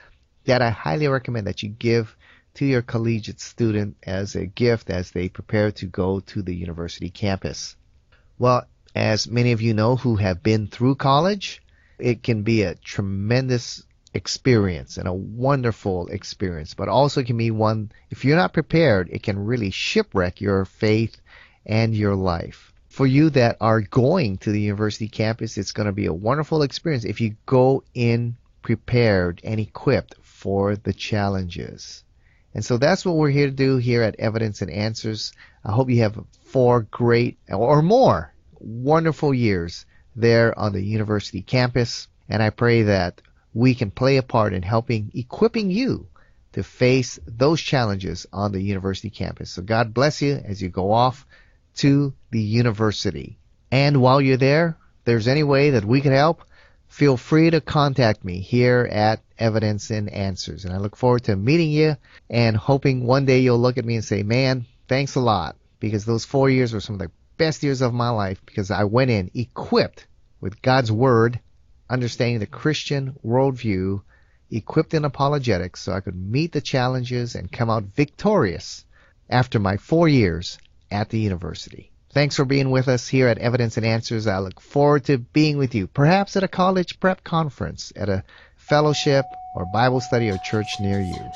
that 0.44 0.60
I 0.60 0.68
highly 0.68 1.08
recommend 1.08 1.46
that 1.46 1.62
you 1.62 1.70
give 1.70 2.14
to 2.56 2.66
your 2.66 2.82
collegiate 2.82 3.40
student 3.40 3.96
as 4.02 4.34
a 4.34 4.44
gift 4.44 4.90
as 4.90 5.12
they 5.12 5.30
prepare 5.30 5.72
to 5.72 5.86
go 5.86 6.20
to 6.20 6.42
the 6.42 6.54
university 6.54 7.08
campus. 7.08 7.74
Well, 8.38 8.66
as 8.94 9.26
many 9.26 9.52
of 9.52 9.62
you 9.62 9.72
know 9.72 9.96
who 9.96 10.16
have 10.16 10.42
been 10.42 10.66
through 10.66 10.96
college, 10.96 11.62
it 11.98 12.22
can 12.22 12.42
be 12.42 12.64
a 12.64 12.74
tremendous 12.74 13.82
experience 14.12 14.98
and 14.98 15.08
a 15.08 15.22
wonderful 15.46 16.08
experience, 16.08 16.74
but 16.74 16.88
also 16.90 17.22
can 17.22 17.38
be 17.38 17.50
one, 17.50 17.92
if 18.10 18.26
you're 18.26 18.36
not 18.36 18.52
prepared, 18.52 19.08
it 19.10 19.22
can 19.22 19.38
really 19.38 19.70
shipwreck 19.70 20.42
your 20.42 20.66
faith 20.66 21.16
and 21.64 21.94
your 21.94 22.14
life. 22.14 22.69
For 22.90 23.06
you 23.06 23.30
that 23.30 23.56
are 23.60 23.80
going 23.80 24.38
to 24.38 24.50
the 24.50 24.60
university 24.60 25.06
campus, 25.06 25.56
it's 25.56 25.70
going 25.70 25.86
to 25.86 25.92
be 25.92 26.06
a 26.06 26.12
wonderful 26.12 26.62
experience 26.62 27.04
if 27.04 27.20
you 27.20 27.36
go 27.46 27.84
in 27.94 28.36
prepared 28.62 29.40
and 29.44 29.60
equipped 29.60 30.16
for 30.22 30.74
the 30.74 30.92
challenges. 30.92 32.02
And 32.52 32.64
so 32.64 32.78
that's 32.78 33.06
what 33.06 33.14
we're 33.14 33.30
here 33.30 33.46
to 33.46 33.52
do 33.52 33.76
here 33.76 34.02
at 34.02 34.18
Evidence 34.18 34.60
and 34.60 34.72
Answers. 34.72 35.32
I 35.64 35.70
hope 35.70 35.88
you 35.88 36.02
have 36.02 36.18
four 36.46 36.82
great 36.82 37.38
or 37.48 37.80
more 37.80 38.34
wonderful 38.58 39.32
years 39.32 39.86
there 40.16 40.58
on 40.58 40.72
the 40.72 40.82
university 40.82 41.42
campus. 41.42 42.08
And 42.28 42.42
I 42.42 42.50
pray 42.50 42.82
that 42.82 43.22
we 43.54 43.76
can 43.76 43.92
play 43.92 44.16
a 44.16 44.22
part 44.22 44.52
in 44.52 44.62
helping 44.62 45.12
equipping 45.14 45.70
you 45.70 46.08
to 46.54 46.64
face 46.64 47.20
those 47.24 47.60
challenges 47.60 48.26
on 48.32 48.50
the 48.50 48.60
university 48.60 49.10
campus. 49.10 49.52
So 49.52 49.62
God 49.62 49.94
bless 49.94 50.20
you 50.20 50.42
as 50.44 50.60
you 50.60 50.68
go 50.68 50.90
off 50.90 51.24
to 51.76 52.12
the 52.30 52.40
university. 52.40 53.38
And 53.70 54.00
while 54.00 54.20
you're 54.20 54.36
there, 54.36 54.76
there's 55.04 55.28
any 55.28 55.42
way 55.42 55.70
that 55.70 55.84
we 55.84 56.00
can 56.00 56.12
help, 56.12 56.42
feel 56.88 57.16
free 57.16 57.50
to 57.50 57.60
contact 57.60 58.24
me 58.24 58.40
here 58.40 58.88
at 58.90 59.20
Evidence 59.38 59.90
and 59.90 60.10
Answers. 60.10 60.64
And 60.64 60.74
I 60.74 60.78
look 60.78 60.96
forward 60.96 61.24
to 61.24 61.36
meeting 61.36 61.70
you 61.70 61.96
and 62.28 62.56
hoping 62.56 63.06
one 63.06 63.26
day 63.26 63.40
you'll 63.40 63.58
look 63.58 63.78
at 63.78 63.84
me 63.84 63.94
and 63.96 64.04
say, 64.04 64.22
man, 64.22 64.66
thanks 64.88 65.14
a 65.14 65.20
lot 65.20 65.56
because 65.78 66.04
those 66.04 66.24
four 66.24 66.50
years 66.50 66.72
were 66.72 66.80
some 66.80 66.94
of 66.94 67.00
the 67.00 67.10
best 67.36 67.62
years 67.62 67.80
of 67.80 67.94
my 67.94 68.10
life 68.10 68.44
because 68.44 68.70
I 68.70 68.84
went 68.84 69.10
in 69.10 69.30
equipped 69.34 70.06
with 70.40 70.60
God's 70.60 70.92
Word 70.92 71.40
understanding 71.90 72.38
the 72.38 72.46
Christian 72.46 73.18
worldview, 73.26 74.00
equipped 74.50 74.94
in 74.94 75.04
apologetics 75.04 75.80
so 75.80 75.92
I 75.92 76.00
could 76.00 76.14
meet 76.14 76.52
the 76.52 76.60
challenges 76.60 77.34
and 77.34 77.50
come 77.50 77.68
out 77.68 77.84
victorious 77.84 78.84
after 79.28 79.58
my 79.58 79.76
four 79.76 80.08
years 80.08 80.58
at 80.90 81.08
the 81.08 81.18
university. 81.18 81.90
Thanks 82.12 82.34
for 82.34 82.44
being 82.44 82.70
with 82.70 82.88
us 82.88 83.06
here 83.06 83.28
at 83.28 83.38
Evidence 83.38 83.76
and 83.76 83.86
Answers. 83.86 84.26
I 84.26 84.38
look 84.38 84.60
forward 84.60 85.04
to 85.04 85.18
being 85.18 85.58
with 85.58 85.74
you, 85.74 85.86
perhaps 85.86 86.36
at 86.36 86.42
a 86.42 86.48
college 86.48 86.98
prep 86.98 87.22
conference, 87.22 87.92
at 87.94 88.08
a 88.08 88.24
fellowship 88.56 89.24
or 89.54 89.66
Bible 89.72 90.00
study 90.00 90.28
or 90.28 90.38
church 90.38 90.66
near 90.80 91.00
you. 91.00 91.30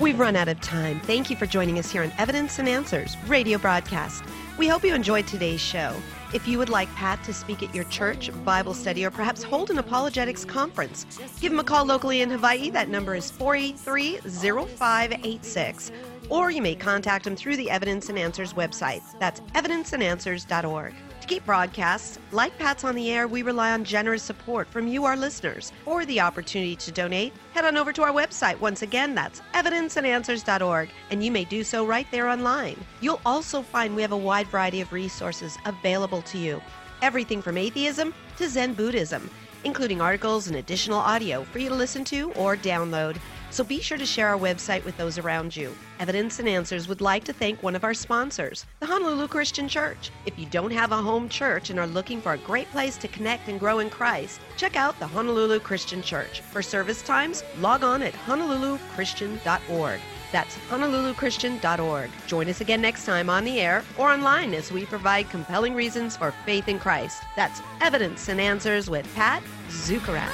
We've 0.00 0.18
run 0.18 0.34
out 0.34 0.48
of 0.48 0.60
time. 0.60 1.00
Thank 1.00 1.30
you 1.30 1.36
for 1.36 1.46
joining 1.46 1.78
us 1.78 1.90
here 1.90 2.02
on 2.02 2.12
Evidence 2.18 2.58
and 2.58 2.68
Answers 2.68 3.16
radio 3.28 3.56
broadcast. 3.58 4.24
We 4.58 4.68
hope 4.68 4.84
you 4.84 4.94
enjoyed 4.94 5.26
today's 5.26 5.60
show. 5.60 5.96
If 6.34 6.46
you 6.46 6.58
would 6.58 6.68
like 6.68 6.92
Pat 6.94 7.22
to 7.24 7.32
speak 7.32 7.62
at 7.62 7.74
your 7.74 7.84
church, 7.84 8.30
Bible 8.44 8.74
study, 8.74 9.04
or 9.04 9.10
perhaps 9.10 9.42
hold 9.42 9.70
an 9.70 9.78
apologetics 9.78 10.44
conference, 10.44 11.06
give 11.40 11.52
him 11.52 11.58
a 11.58 11.64
call 11.64 11.84
locally 11.84 12.20
in 12.20 12.30
Hawaii. 12.30 12.70
That 12.70 12.88
number 12.88 13.14
is 13.14 13.30
483 13.30 14.18
0586 14.18 15.92
or 16.32 16.50
you 16.50 16.62
may 16.62 16.74
contact 16.74 17.26
him 17.26 17.36
through 17.36 17.56
the 17.56 17.68
Evidence 17.70 18.08
and 18.08 18.18
Answers 18.18 18.54
website. 18.54 19.02
That's 19.18 19.40
evidenceandanswers.org. 19.54 20.94
To 21.22 21.28
keep 21.28 21.46
broadcasts 21.46 22.18
like 22.32 22.58
Pat's 22.58 22.82
on 22.82 22.96
the 22.96 23.08
Air, 23.08 23.28
we 23.28 23.42
rely 23.42 23.70
on 23.70 23.84
generous 23.84 24.24
support 24.24 24.68
from 24.68 24.88
you, 24.88 25.04
our 25.04 25.16
listeners. 25.16 25.72
or 25.86 26.04
the 26.04 26.18
opportunity 26.20 26.74
to 26.74 26.90
donate, 26.90 27.32
head 27.54 27.64
on 27.64 27.76
over 27.76 27.92
to 27.92 28.02
our 28.02 28.10
website. 28.10 28.58
Once 28.58 28.82
again, 28.82 29.14
that's 29.14 29.40
evidenceandanswers.org, 29.54 30.90
and 31.10 31.24
you 31.24 31.30
may 31.30 31.44
do 31.44 31.62
so 31.62 31.86
right 31.86 32.08
there 32.10 32.28
online. 32.28 32.76
You'll 33.00 33.20
also 33.24 33.62
find 33.62 33.94
we 33.94 34.02
have 34.02 34.10
a 34.10 34.16
wide 34.16 34.48
variety 34.48 34.80
of 34.80 34.92
resources 34.92 35.56
available 35.64 36.22
to 36.22 36.38
you 36.38 36.60
everything 37.02 37.42
from 37.42 37.58
atheism 37.58 38.14
to 38.38 38.48
Zen 38.48 38.72
Buddhism, 38.72 39.28
including 39.64 40.00
articles 40.00 40.48
and 40.48 40.56
additional 40.56 40.98
audio 40.98 41.44
for 41.44 41.58
you 41.58 41.68
to 41.68 41.74
listen 41.74 42.04
to 42.04 42.32
or 42.32 42.56
download. 42.56 43.16
So 43.50 43.62
be 43.62 43.80
sure 43.80 43.98
to 43.98 44.06
share 44.06 44.28
our 44.28 44.38
website 44.38 44.82
with 44.84 44.96
those 44.96 45.18
around 45.18 45.54
you. 45.54 45.74
Evidence 46.00 46.38
and 46.38 46.48
Answers 46.48 46.88
would 46.88 47.02
like 47.02 47.24
to 47.24 47.34
thank 47.34 47.62
one 47.62 47.76
of 47.76 47.84
our 47.84 47.92
sponsors, 47.92 48.64
the 48.80 48.86
Honolulu 48.86 49.28
Christian 49.28 49.68
Church. 49.68 50.10
If 50.24 50.38
you 50.38 50.46
don't 50.46 50.70
have 50.70 50.90
a 50.90 50.96
home 50.96 51.28
church 51.28 51.68
and 51.68 51.78
are 51.78 51.86
looking 51.86 52.22
for 52.22 52.32
a 52.32 52.38
great 52.38 52.70
place 52.70 52.96
to 52.96 53.08
connect 53.08 53.48
and 53.48 53.60
grow 53.60 53.80
in 53.80 53.90
Christ, 53.90 54.40
check 54.56 54.74
out 54.74 54.98
the 54.98 55.06
Honolulu 55.06 55.60
Christian 55.60 56.02
Church. 56.02 56.40
For 56.40 56.62
service 56.62 57.02
times, 57.02 57.44
log 57.60 57.84
on 57.84 58.02
at 58.02 58.14
honoluluchristian.org. 58.14 60.00
That's 60.32 60.56
honoluluchristian.org. 60.70 62.10
Join 62.26 62.48
us 62.48 62.60
again 62.60 62.80
next 62.80 63.04
time 63.04 63.30
on 63.30 63.44
the 63.44 63.60
air 63.60 63.84
or 63.98 64.10
online 64.10 64.54
as 64.54 64.72
we 64.72 64.86
provide 64.86 65.30
compelling 65.30 65.74
reasons 65.74 66.16
for 66.16 66.32
faith 66.44 66.68
in 66.68 66.78
Christ. 66.78 67.22
That's 67.36 67.60
Evidence 67.80 68.28
and 68.28 68.40
Answers 68.40 68.88
with 68.90 69.06
Pat 69.14 69.42
Zukeran. 69.68 70.30